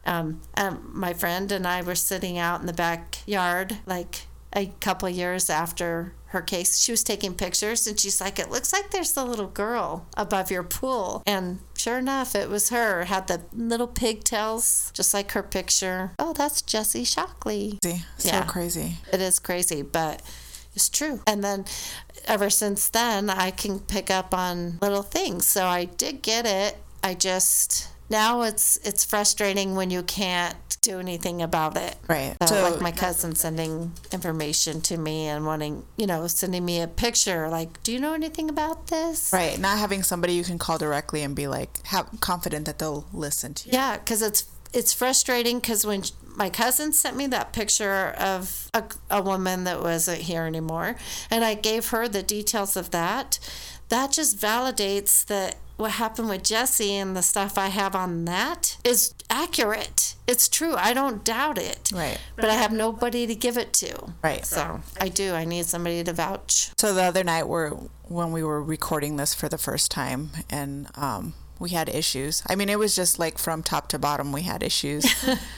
[0.06, 5.08] Um, and my friend and I were sitting out in the backyard like a couple
[5.08, 6.80] years after her case.
[6.80, 10.52] She was taking pictures and she's like, It looks like there's the little girl above
[10.52, 11.24] your pool.
[11.26, 13.06] And sure enough, it was her.
[13.06, 16.12] Had the little pigtails, just like her picture.
[16.20, 17.80] Oh, that's Jhessye Shockley.
[17.82, 18.06] Crazy.
[18.18, 18.44] So Yeah.
[18.46, 18.98] crazy.
[19.12, 20.22] It is crazy, but
[20.76, 21.22] it's true.
[21.28, 21.66] And then
[22.26, 25.46] ever since then, I can pick up on little things.
[25.46, 26.78] So I did get it.
[27.04, 31.96] I just now it's it's frustrating when you can't do anything about it.
[32.08, 32.36] Right.
[32.48, 36.82] So, So- like my cousin sending information to me and wanting, you know, sending me
[36.82, 39.58] a picture like, "Do you know anything about this?" Right.
[39.58, 43.54] Not having somebody you can call directly and be like, have confident that they'll listen
[43.56, 43.74] to you.
[43.74, 46.04] Yeah, because it's it's frustrating because when
[46.36, 50.96] my cousin sent me that picture of a, a woman that wasn't here anymore,
[51.30, 53.38] and I gave her the details of that,
[53.90, 58.78] that just validates that what happened with Jhessye and the stuff I have on that
[58.86, 60.16] is accurate.
[60.28, 60.76] It's true.
[60.76, 61.92] I don't doubt it.
[61.94, 62.18] Right.
[62.38, 64.14] But I have nobody to give it to.
[64.24, 64.46] Right.
[64.46, 65.34] So I do.
[65.34, 66.72] I need somebody to vouch.
[66.78, 67.72] So the other night, we're
[68.08, 72.44] when we were recording this for the first time, and um, we had issues.
[72.48, 75.06] I mean, it was just like from top to bottom, we had issues.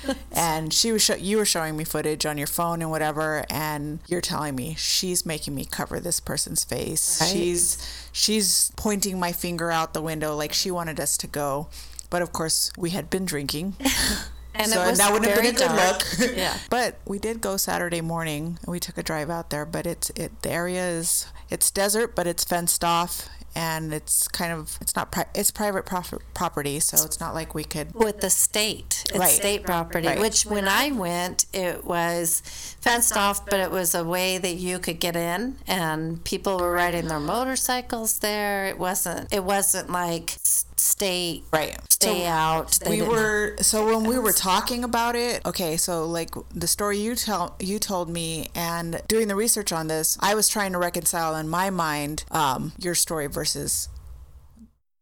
[0.32, 3.99] and she was show- you were showing me footage on your phone and whatever, and
[4.07, 7.21] you're telling me she's making me cover this person's face.
[7.21, 7.30] Right.
[7.32, 11.68] She's she's pointing my finger out the window like she wanted us to go.
[12.09, 13.76] But of course, we had been drinking.
[14.57, 16.18] And so it was that wouldn't have been a good dark.
[16.18, 16.32] look.
[16.38, 16.57] Yeah.
[16.70, 19.66] But we did go Saturday morning and we took a drive out there.
[19.66, 24.51] But it's it the area is it's desert, but it's fenced off and it's kind
[24.51, 27.93] of it's not pri- it's private prof- property, so it's not like we could.
[27.95, 29.03] with the state.
[29.09, 29.29] It's Right.
[29.29, 30.19] state property, Right.
[30.19, 32.41] which when I went, it was
[32.82, 36.71] fenced off, but it was a way that you could get in, and people were
[36.71, 38.65] riding their motorcycles there.
[38.67, 39.32] It wasn't.
[39.33, 40.37] It wasn't like
[40.86, 41.43] s- state.
[41.51, 41.78] Right.
[41.91, 42.78] Stay So out.
[42.87, 47.16] We were so when we were talking about it okay so like the story you
[47.16, 51.36] tell you told me and doing the research on this i was trying to reconcile
[51.36, 53.89] in my mind um, your story versus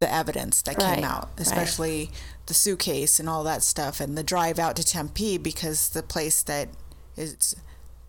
[0.00, 1.40] the evidence that Right, came out right.
[1.40, 2.10] especially
[2.46, 6.42] the suitcase and all that stuff and the drive out to tempe because the place
[6.44, 6.68] that
[7.16, 7.54] is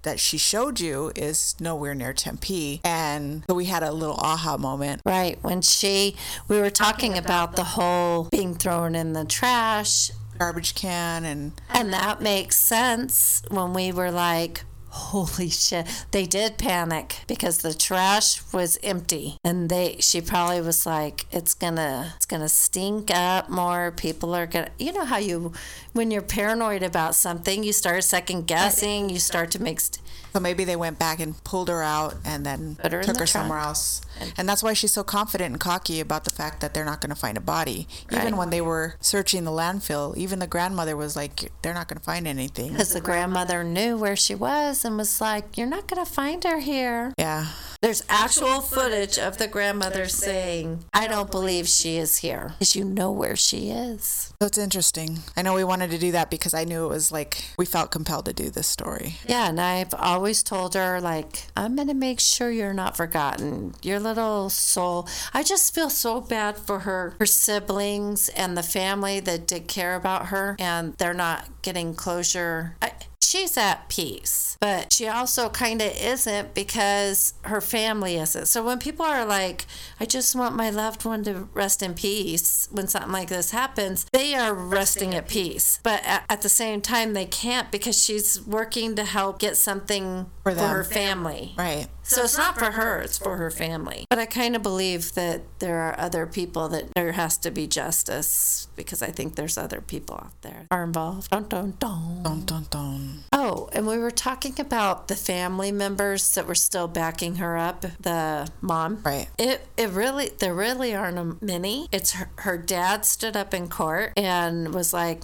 [0.05, 2.79] that she showed you is nowhere near tempe.
[2.83, 5.01] And so we had a little aha moment.
[5.05, 6.15] Right when she,
[6.47, 10.11] we were talking about the whole being thrown in the trash.
[10.39, 14.63] Garbage can and And that makes sense when we were like,
[14.95, 15.85] holy shit.
[16.11, 19.37] They did panic because the trash was empty.
[19.43, 23.91] And they she probably was like, It's gonna it's gonna stink up more.
[23.91, 25.51] People are gonna you know how you
[25.93, 29.99] when you're paranoid about something, you start second guessing, you start to make st-
[30.33, 33.29] So maybe they went back and pulled her out and then her took her trunk.
[33.29, 34.01] somewhere else.
[34.37, 37.09] And that's why she's so confident and cocky about the fact that they're not going
[37.09, 37.87] to find a body.
[38.11, 41.97] Even when they were searching the landfill, even the grandmother was like, they're not going
[41.99, 42.71] to find anything.
[42.71, 46.59] because the grandmother knew where she was and was like, You're not gonna find her
[46.59, 47.13] here.
[47.17, 47.47] Yeah.
[47.81, 52.53] There's actual footage of the grandmother saying, I don't believe she is here.
[52.57, 54.33] Because you know where she is.
[54.41, 55.19] So it's interesting.
[55.37, 57.91] I know we wanted to do that because I knew it was like we felt
[57.91, 59.15] compelled to do this story.
[59.27, 63.75] Yeah, and I've always told her, like, I'm going to make sure you're not forgotten.
[63.83, 65.07] Your little soul.
[65.33, 69.95] I just feel so bad for her, her siblings and the family that did care
[69.95, 72.75] about her, and they're not getting closure.
[72.81, 72.91] I,
[73.35, 78.47] she's at peace, but she also kind of isn't because her family isn't.
[78.47, 79.65] So when people are like,
[79.99, 84.05] I just want my loved one to rest in peace when something like this happens,
[84.13, 85.79] they are resting at peace.
[85.83, 90.27] But at, at the same time, they can't because she's working to help get something
[90.45, 91.53] For for, her family.
[91.57, 91.87] Right.
[92.03, 94.05] So it's not for her, it's for her family.
[94.11, 97.65] But I kind of believe that there are other people that there has to be
[97.65, 101.31] justice because I think there's other people out there are involved.
[101.31, 102.21] Dun, dun, dun.
[102.21, 103.23] Dun, dun, dun.
[103.33, 107.81] Oh, and we were talking about the family members that were still backing her up,
[107.99, 109.01] the mom.
[109.03, 109.27] Right.
[109.39, 111.87] It it really there really aren't a many.
[111.91, 115.23] It's her, her dad stood up in court and was like,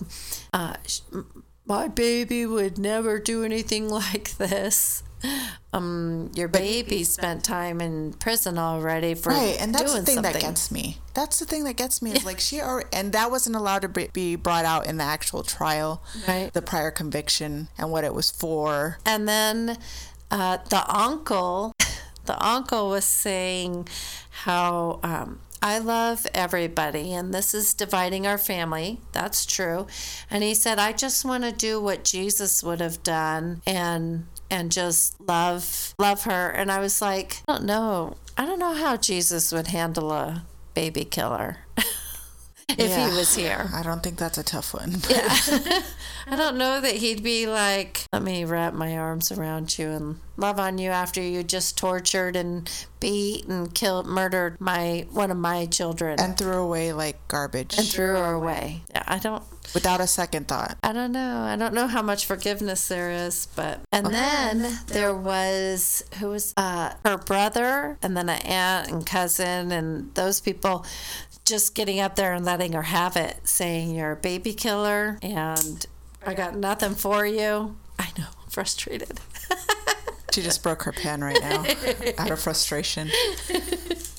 [0.51, 0.77] uh,
[1.67, 5.03] "My baby would never do anything like this."
[5.73, 10.33] Um, your baby spent time in prison already for Right, and that's the thing something.
[10.33, 10.97] that gets me.
[11.13, 13.87] That's the thing that gets me is like she already, and that wasn't allowed to
[13.87, 16.51] be- be brought out in the actual trial, Right.
[16.51, 18.97] The prior conviction and what it was for.
[19.05, 19.77] And then
[20.29, 21.71] uh, the uncle,
[22.25, 23.87] the uncle was saying
[24.43, 28.99] how um, I love everybody, and this is dividing our family.
[29.13, 29.87] That's true.
[30.29, 34.71] And he said, I just want to do what Jesus would have done, and and
[34.71, 36.49] just love love her.
[36.49, 38.17] And I was like, I don't know.
[38.37, 41.57] I don't know how Jesus would handle a baby killer.
[42.69, 43.09] if Yeah.
[43.09, 43.69] he was here.
[43.73, 44.97] I don't think that's a tough one.
[45.09, 45.27] Yeah,
[46.27, 50.19] I don't know that he'd be like, let me wrap my arms around you and
[50.37, 52.69] love on you after you just tortured and
[53.01, 57.77] beat and killed, murdered my one of my children and, and threw away like garbage
[57.77, 58.83] and threw her away.
[58.91, 59.43] Yeah, I don't.
[59.73, 60.77] Without a second thought.
[60.83, 61.41] I don't know.
[61.41, 66.53] I don't know how much forgiveness there is, but and then there was who was
[66.57, 70.85] uh, her brother, and then an aunt and cousin, and those people
[71.45, 75.85] just getting up there and letting her have it, saying you're a baby killer, and
[76.25, 77.75] I got nothing for you.
[77.97, 79.19] I know, frustrated.
[80.33, 81.65] She just broke her pen right now
[82.17, 83.11] out of frustration.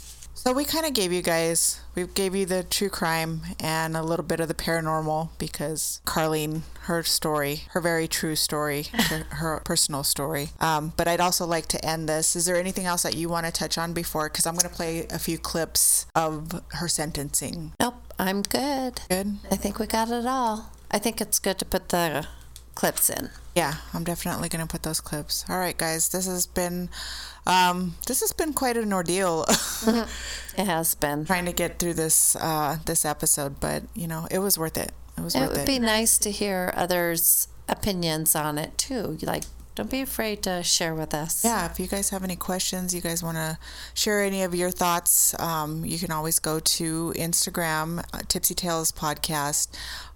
[0.43, 4.02] So we kind of gave you guys, we gave you the true crime and a
[4.02, 9.62] little bit of the paranormal because Carlene, her story, her very true story, her, her
[9.64, 10.48] personal story.
[10.59, 12.35] Um, but I'd also like to end this.
[12.35, 14.28] Is there anything else that you want to touch on before?
[14.28, 17.74] Because I'm going to play a few clips of her sentencing.
[17.78, 19.01] Nope, I'm good.
[19.09, 19.36] Good.
[19.48, 20.73] I think we got it all.
[20.90, 22.27] I think it's good to put the
[22.74, 23.31] clips in.
[23.55, 25.44] Yeah, I'm definitely going to put those clips.
[25.49, 26.89] All right, guys, this has been
[27.47, 29.44] um, this has been quite an ordeal.
[30.57, 31.24] It has been.
[31.24, 34.93] trying to get through this uh, this episode, but you know, it was worth it.
[35.16, 35.66] It was It worth would it.
[35.66, 39.16] be nice to hear others' opinions on it too.
[39.23, 39.44] Like,
[39.74, 41.44] don't be afraid to share with us.
[41.44, 43.59] yeah, if you guys have any questions, you guys want to
[43.94, 48.93] share any of your thoughts, um, you can always go to Instagram, uh, Tipsy Tales
[48.93, 49.69] Podcast,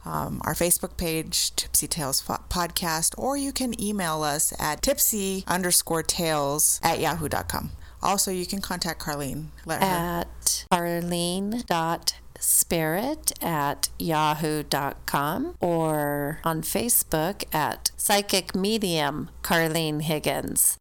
[0.05, 6.03] um, our Facebook page, Tipsy Tales Podcast, or you can email us at tipsy underscore
[6.03, 7.71] tales at yahoo.com.
[8.03, 9.47] Also, you can contact Carlene.
[9.65, 9.89] Let her.
[9.89, 10.67] At
[12.47, 20.79] arlene.spirit at yahoo.com or on Facebook at psychic medium Carlene Higgins.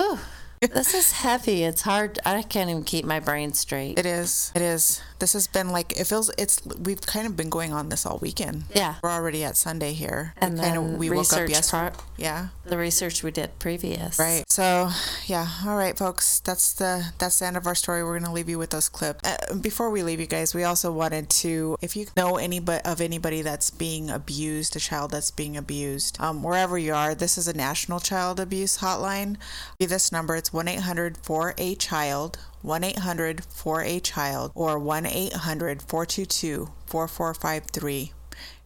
[0.62, 1.64] This is heavy.
[1.64, 2.20] It's hard.
[2.26, 4.00] I can't even keep my brain straight.
[4.00, 4.52] It is.
[4.56, 5.02] It is.
[5.20, 6.30] This has been like it feels.
[6.38, 8.66] It's we've kind of been going on this all weekend.
[8.74, 8.96] Yeah.
[9.02, 10.34] we're already at Sunday here.
[10.38, 11.72] And we kind then of we woke up yesterday.
[11.96, 14.20] part- Yeah, The research we did previous.
[14.20, 14.44] right.
[14.50, 14.90] So
[15.26, 16.40] yeah, all right, folks.
[16.42, 18.04] That's the that's the end of our story.
[18.04, 19.22] We're gonna leave you with those clips.
[19.28, 23.00] Uh, before we leave you guys, we also wanted to, if you know anybody of
[23.02, 27.48] anybody that's being abused, a child that's being abused, um, wherever you are, this is
[27.48, 29.38] a national child abuse hotline.
[29.80, 32.38] Be this number it's one eight hundred four a child.
[32.62, 38.12] 1 800 4 a child or 1 800 422 4453.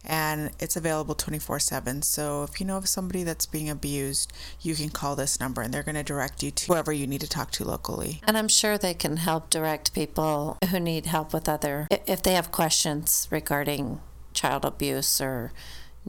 [0.06, 2.00] and it's available 24 7.
[2.00, 4.32] So if you know of somebody that's being abused,
[4.62, 7.20] you can call this number and they're going to direct you to whoever you need
[7.20, 8.22] to talk to locally.
[8.26, 12.32] And I'm sure they can help direct people who need help with other, if they
[12.32, 14.00] have questions regarding
[14.32, 15.52] child abuse or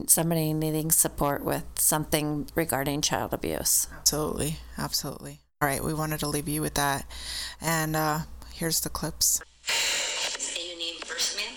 [0.06, 3.86] somebody needing support with something regarding child abuse.
[3.98, 4.56] Absolutely.
[4.78, 5.40] Absolutely.
[5.62, 5.82] All right.
[5.82, 7.06] We wanted to leave you with that.
[7.60, 8.18] And uh,
[8.52, 9.40] here's the clips.
[10.58, 11.54] You need first man?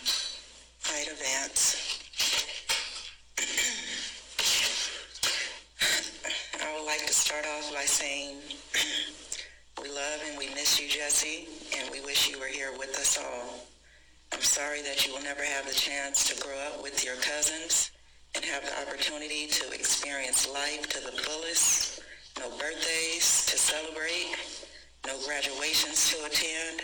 [0.93, 1.81] Ida Vance.
[6.61, 8.37] I would like to start off by saying
[9.81, 11.47] we love and we miss you, Jhessye,
[11.79, 13.65] and we wish you were here with us all.
[14.31, 17.89] I'm sorry that you will never have the chance to grow up with your cousins
[18.35, 21.94] and have the opportunity to experience life to the fullest.
[22.39, 24.35] No birthdays to celebrate,
[25.05, 26.81] no graduations to attend,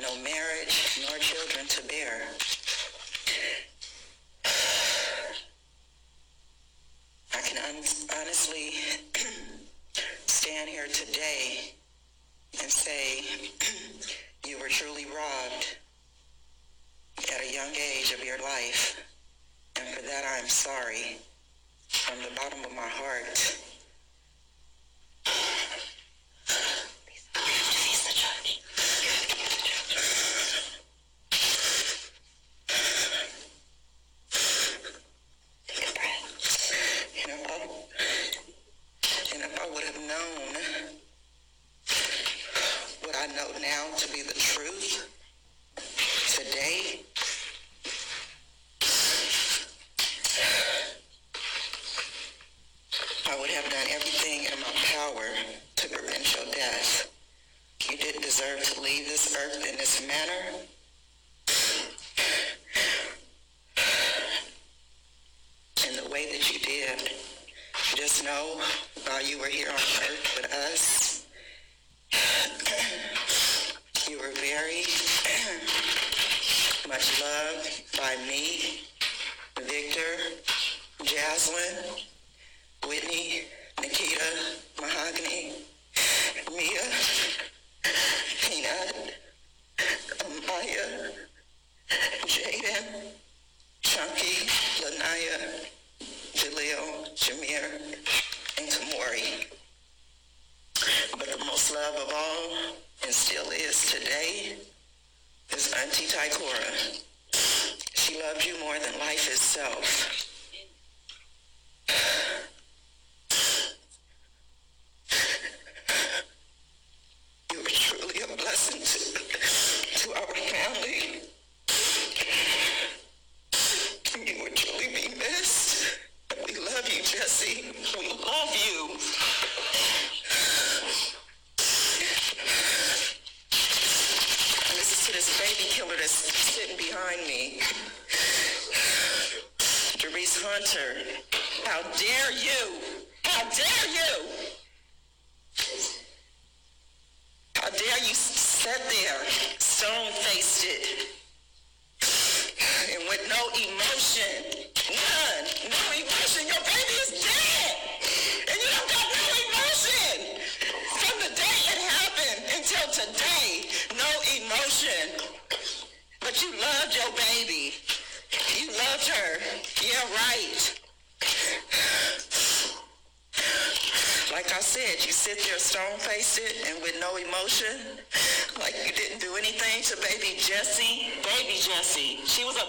[0.00, 2.22] no marriage, nor children to bear.
[7.34, 8.74] I can un- honestly
[10.26, 11.74] stand here today
[12.60, 13.24] and say
[14.46, 15.76] you were truly robbed
[17.18, 19.02] at a young age of your life.
[19.76, 21.16] And for that, I am sorry
[21.88, 23.58] from the bottom of my heart.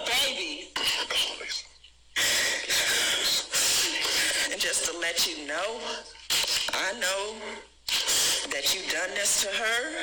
[0.06, 0.68] Baby.
[4.52, 5.80] And just to let you know,
[6.72, 7.34] I know
[8.50, 9.96] that you've done this to her,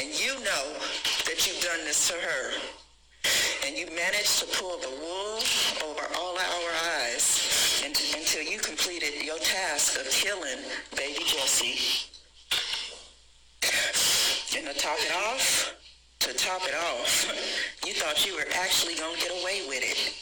[0.00, 0.72] and you know
[1.26, 2.52] that you've done this to her.
[3.66, 5.38] And you managed to pull the wool
[5.88, 6.70] over all our
[7.00, 10.58] eyes until you completed your task of killing
[10.96, 12.10] baby Jhessye.
[14.56, 15.74] And to top it off,
[16.24, 17.28] to top it off,
[17.84, 20.14] you thought you were actually going to get away with it.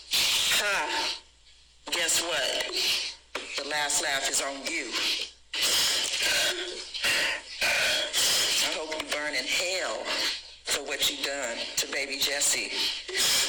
[0.59, 1.15] Ha!
[1.93, 3.63] Guess what?
[3.63, 4.91] The last laugh is on you.
[8.67, 10.03] I hope you burn in hell
[10.65, 12.75] for what you've done to baby Jhessye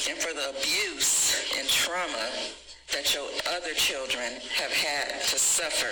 [0.08, 2.30] and for the abuse and trauma
[2.94, 3.26] that your
[3.58, 5.90] other children have had to suffer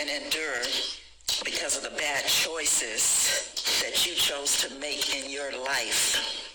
[0.00, 0.64] and endure
[1.42, 6.50] because of the bad choices that you chose to make in your life.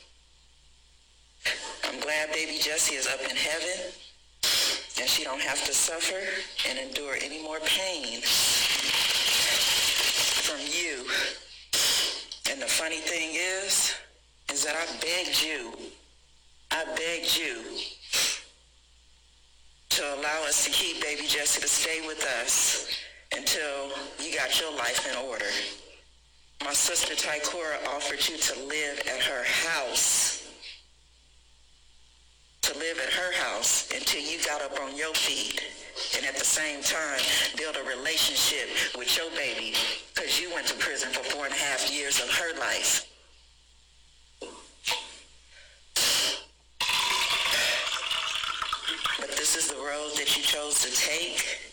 [1.84, 3.92] I'm glad baby Jhessye is up in heaven
[5.00, 6.22] and she don't have to suffer
[6.70, 8.22] and endure any more pain
[10.46, 11.06] from you.
[12.52, 13.96] And the funny thing is,
[14.54, 15.74] is that I begged you,
[16.72, 17.64] I begged you
[19.90, 22.88] to allow us to keep baby Jhessye to stay with us
[23.36, 23.90] until
[24.20, 25.46] you got your life in order.
[26.64, 30.48] My sister Tycora offered you to live at her house.
[32.64, 35.62] To live at her house until you got up on your feet
[36.18, 37.20] and at the same time
[37.58, 39.74] build a relationship with your baby
[40.14, 43.06] because you went to prison for four and a half years of her life.
[49.20, 51.69] But this is the road that you chose to take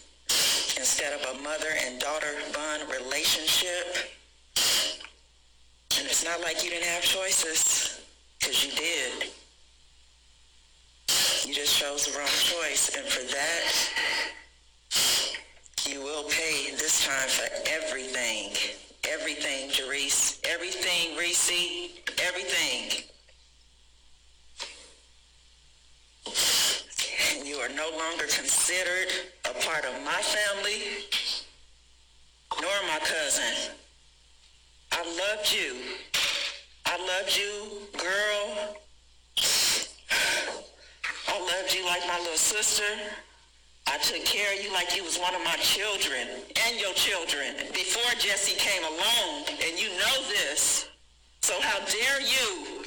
[0.76, 3.96] instead of a mother and daughter bond relationship.
[5.98, 8.00] And it's not like you didn't have choices,
[8.38, 9.30] because you did.
[11.46, 13.74] You just chose the wrong choice, and for that,
[15.88, 18.52] you will pay this time for everything.
[19.08, 20.40] Everything, Jerice.
[20.44, 21.50] Everything, Reese.
[22.18, 23.04] Everything.
[27.44, 29.08] You are no longer considered
[29.44, 30.82] a part of my family,
[32.60, 33.72] nor my cousin.
[34.92, 35.76] I loved you.
[36.84, 38.76] I loved you, girl.
[41.28, 42.84] I loved you like my little sister.
[43.88, 46.28] I took care of you like you was one of my children
[46.66, 50.88] and your children before Jhessye came along, and you know this.
[51.40, 52.84] So how dare you?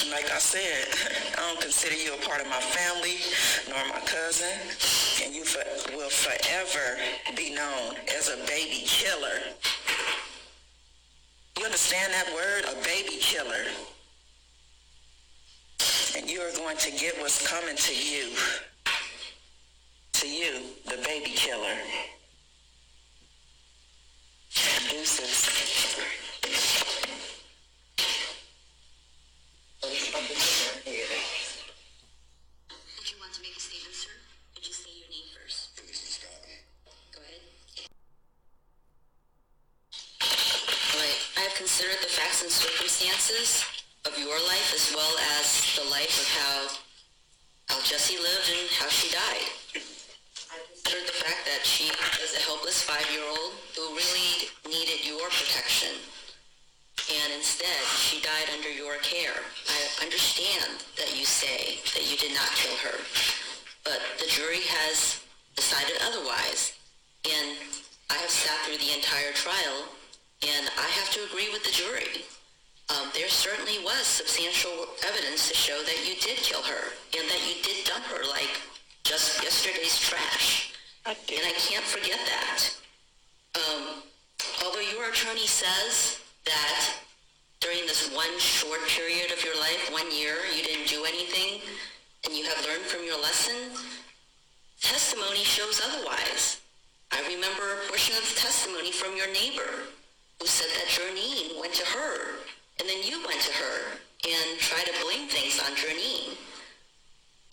[0.00, 0.86] And like I said,
[1.38, 3.18] I don't consider you a part of my family
[3.68, 4.56] nor my cousin,
[5.24, 5.64] and you for,
[5.96, 6.96] will forever
[7.36, 9.40] be known as a baby killer.
[11.58, 12.66] You understand that word?
[12.70, 13.66] A baby killer.
[16.16, 18.30] And you are going to get what's coming to you.
[20.12, 21.74] To you, the baby killer.
[24.88, 25.64] Deuces.
[29.84, 29.92] Did
[33.10, 34.08] you want to make a statement, sir?
[34.54, 35.76] Would you say your name first?
[35.76, 35.82] Go
[37.20, 37.40] ahead.
[40.94, 41.20] All right.
[41.36, 43.64] I have considered the facts and circumstances
[44.04, 45.48] of your life as well as
[45.80, 46.60] the life of how
[47.72, 49.48] how Jhessye lived and how she died.
[50.52, 51.88] I considered the fact that she
[52.20, 55.96] was a helpless five-year-old who really needed your protection
[57.16, 59.40] and instead she died under your care.
[59.72, 63.00] I understand that you say that you did not kill her,
[63.88, 65.24] but the jury has
[65.56, 66.76] decided otherwise.
[67.24, 67.56] And
[68.12, 69.88] I have sat through the entire trial,
[70.44, 72.24] and I have to agree with the jury.
[72.92, 77.42] Um, there certainly was substantial evidence to show that you did kill her, and that
[77.48, 78.60] you did dump her like
[79.04, 80.72] just yesterday's trash.
[81.06, 82.60] And I can't forget that.
[83.56, 84.02] Um,
[84.64, 86.94] although your attorney says that
[87.60, 91.60] during this one short period of your life, one year, you didn't do anything
[92.24, 93.54] and you have learned from your lesson,
[94.80, 96.60] testimony shows otherwise.
[97.12, 99.88] I remember a portion of the testimony from your neighbor
[100.40, 102.40] who said that Jernine went to her
[102.80, 106.36] and then you went to her and tried to blame things on Jernine.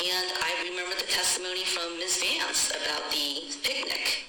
[0.01, 2.23] And I remember the testimony from Ms.
[2.23, 4.25] Vance about the picnic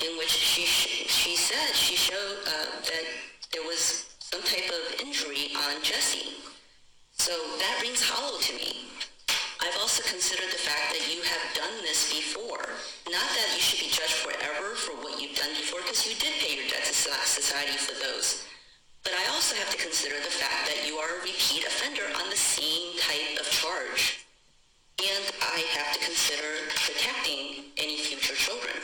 [0.00, 3.04] in which she she said she showed uh, that
[3.52, 6.32] there was some type of injury on Jhessye.
[7.12, 8.88] So that rings hollow to me.
[9.60, 12.64] I've also considered the fact that you have done this before.
[13.12, 16.32] Not that you should be judged forever for what you've done before, because you did
[16.40, 18.48] pay your debt to society for those.
[19.04, 22.30] But I also have to consider the fact that you are a repeat offender on
[22.30, 24.24] the same type of charge.
[24.96, 28.80] And I have to consider protecting any future children.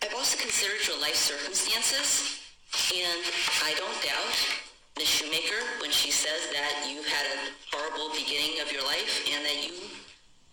[0.00, 2.40] I've also considered your life circumstances,
[2.96, 3.24] and
[3.60, 4.67] I don't doubt
[4.98, 5.06] Ms.
[5.06, 7.38] Shoemaker when she says that you had a
[7.70, 9.70] horrible beginning of your life and that you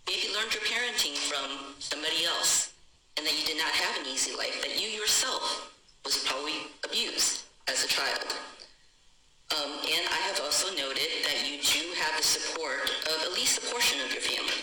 [0.06, 2.70] maybe learned your parenting from somebody else
[3.16, 5.74] and that you did not have an easy life, that you yourself
[6.04, 8.38] was probably abused as a child.
[9.50, 13.58] Um, and I have also noted that you do have the support of at least
[13.58, 14.62] a portion of your family.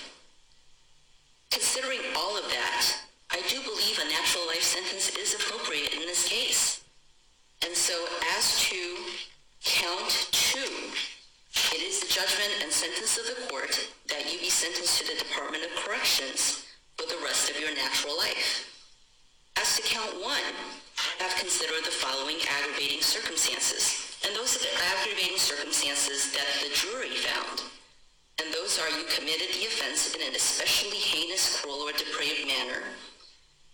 [1.51, 2.87] Considering all of that,
[3.31, 6.83] I do believe a natural life sentence is appropriate in this case.
[7.65, 7.93] And so
[8.39, 8.79] as to
[9.63, 10.91] count two,
[11.71, 13.79] it is the judgment and sentence of the court
[14.09, 16.65] that you be sentenced to the Department of Corrections
[16.97, 18.67] for the rest of your natural life.
[19.55, 20.53] As to count one,
[20.99, 23.99] I have considered the following aggravating circumstances.
[24.25, 27.63] and those are the aggravating circumstances that the jury found.
[28.39, 32.83] And those are you committed the offense in an especially heinous, cruel, or depraved manner,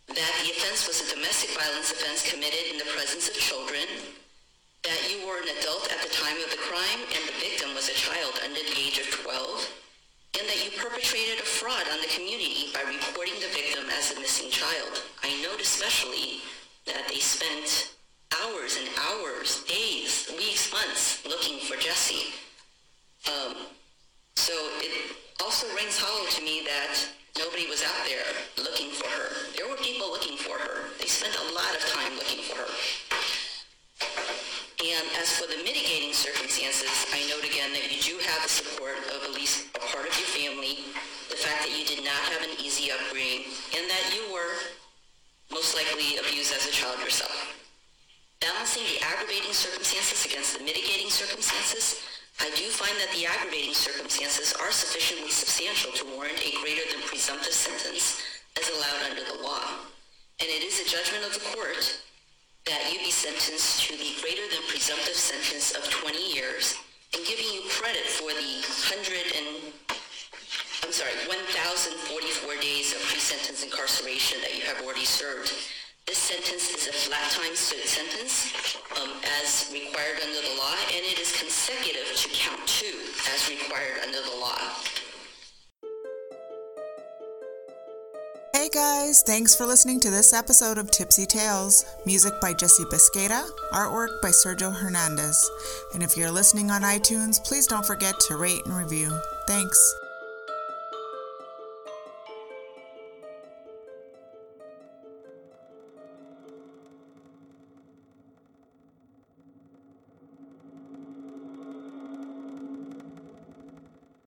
[0.09, 3.85] that the offense was a domestic violence offense committed in the presence of children,
[4.83, 7.89] that you were an adult at the time of the crime and the victim was
[7.89, 9.67] a child under the age of 12,
[10.39, 14.19] and that you perpetrated a fraud on the community by reporting the victim as a
[14.19, 15.03] missing child.
[15.23, 16.39] I note especially
[16.85, 17.95] that they spent
[18.41, 22.31] hours and hours, days, weeks, months looking for Jhessye.
[23.27, 23.55] Um,
[24.35, 26.95] so it also rings hollow to me that
[27.37, 29.35] nobody was out there looking for her.
[29.57, 30.87] There were people looking for her.
[30.99, 34.38] They spent a lot of time looking for her.
[34.79, 38.95] And as for the mitigating circumstances, I note again that you do have the support
[39.11, 40.87] of at least a part of your family,
[41.27, 43.43] the fact that you did not have an easy upbringing,
[43.75, 44.55] and that you were
[45.51, 47.35] most likely abused as a child yourself.
[48.39, 51.99] Balancing the aggravating circumstances against the mitigating circumstances,
[52.39, 57.03] I do find that the aggravating circumstances are sufficiently substantial to warrant a greater than
[57.03, 58.23] presumptive sentence
[58.55, 59.91] as allowed under the law.
[60.39, 61.99] And it is a judgment of the court
[62.65, 66.75] that you be sentenced to the greater than presumptive sentence of 20 years
[67.15, 68.51] and giving you credit for the
[68.89, 69.73] 100 and
[70.83, 75.53] I'm sorry, 1,044 days of pre-sentence incarceration that you have already served.
[76.07, 78.49] This sentence is a flat time sentence
[78.97, 79.11] um,
[79.43, 82.97] as required under the law, and it is consecutive to count two
[83.29, 84.57] as required under the law.
[88.73, 91.85] Guys, thanks for listening to this episode of Tipsy Tales.
[92.05, 95.49] Music by Jesse Biscata, artwork by Sergio Hernandez.
[95.95, 99.17] And if you're listening on iTunes, please don't forget to rate and review.
[99.47, 99.95] Thanks.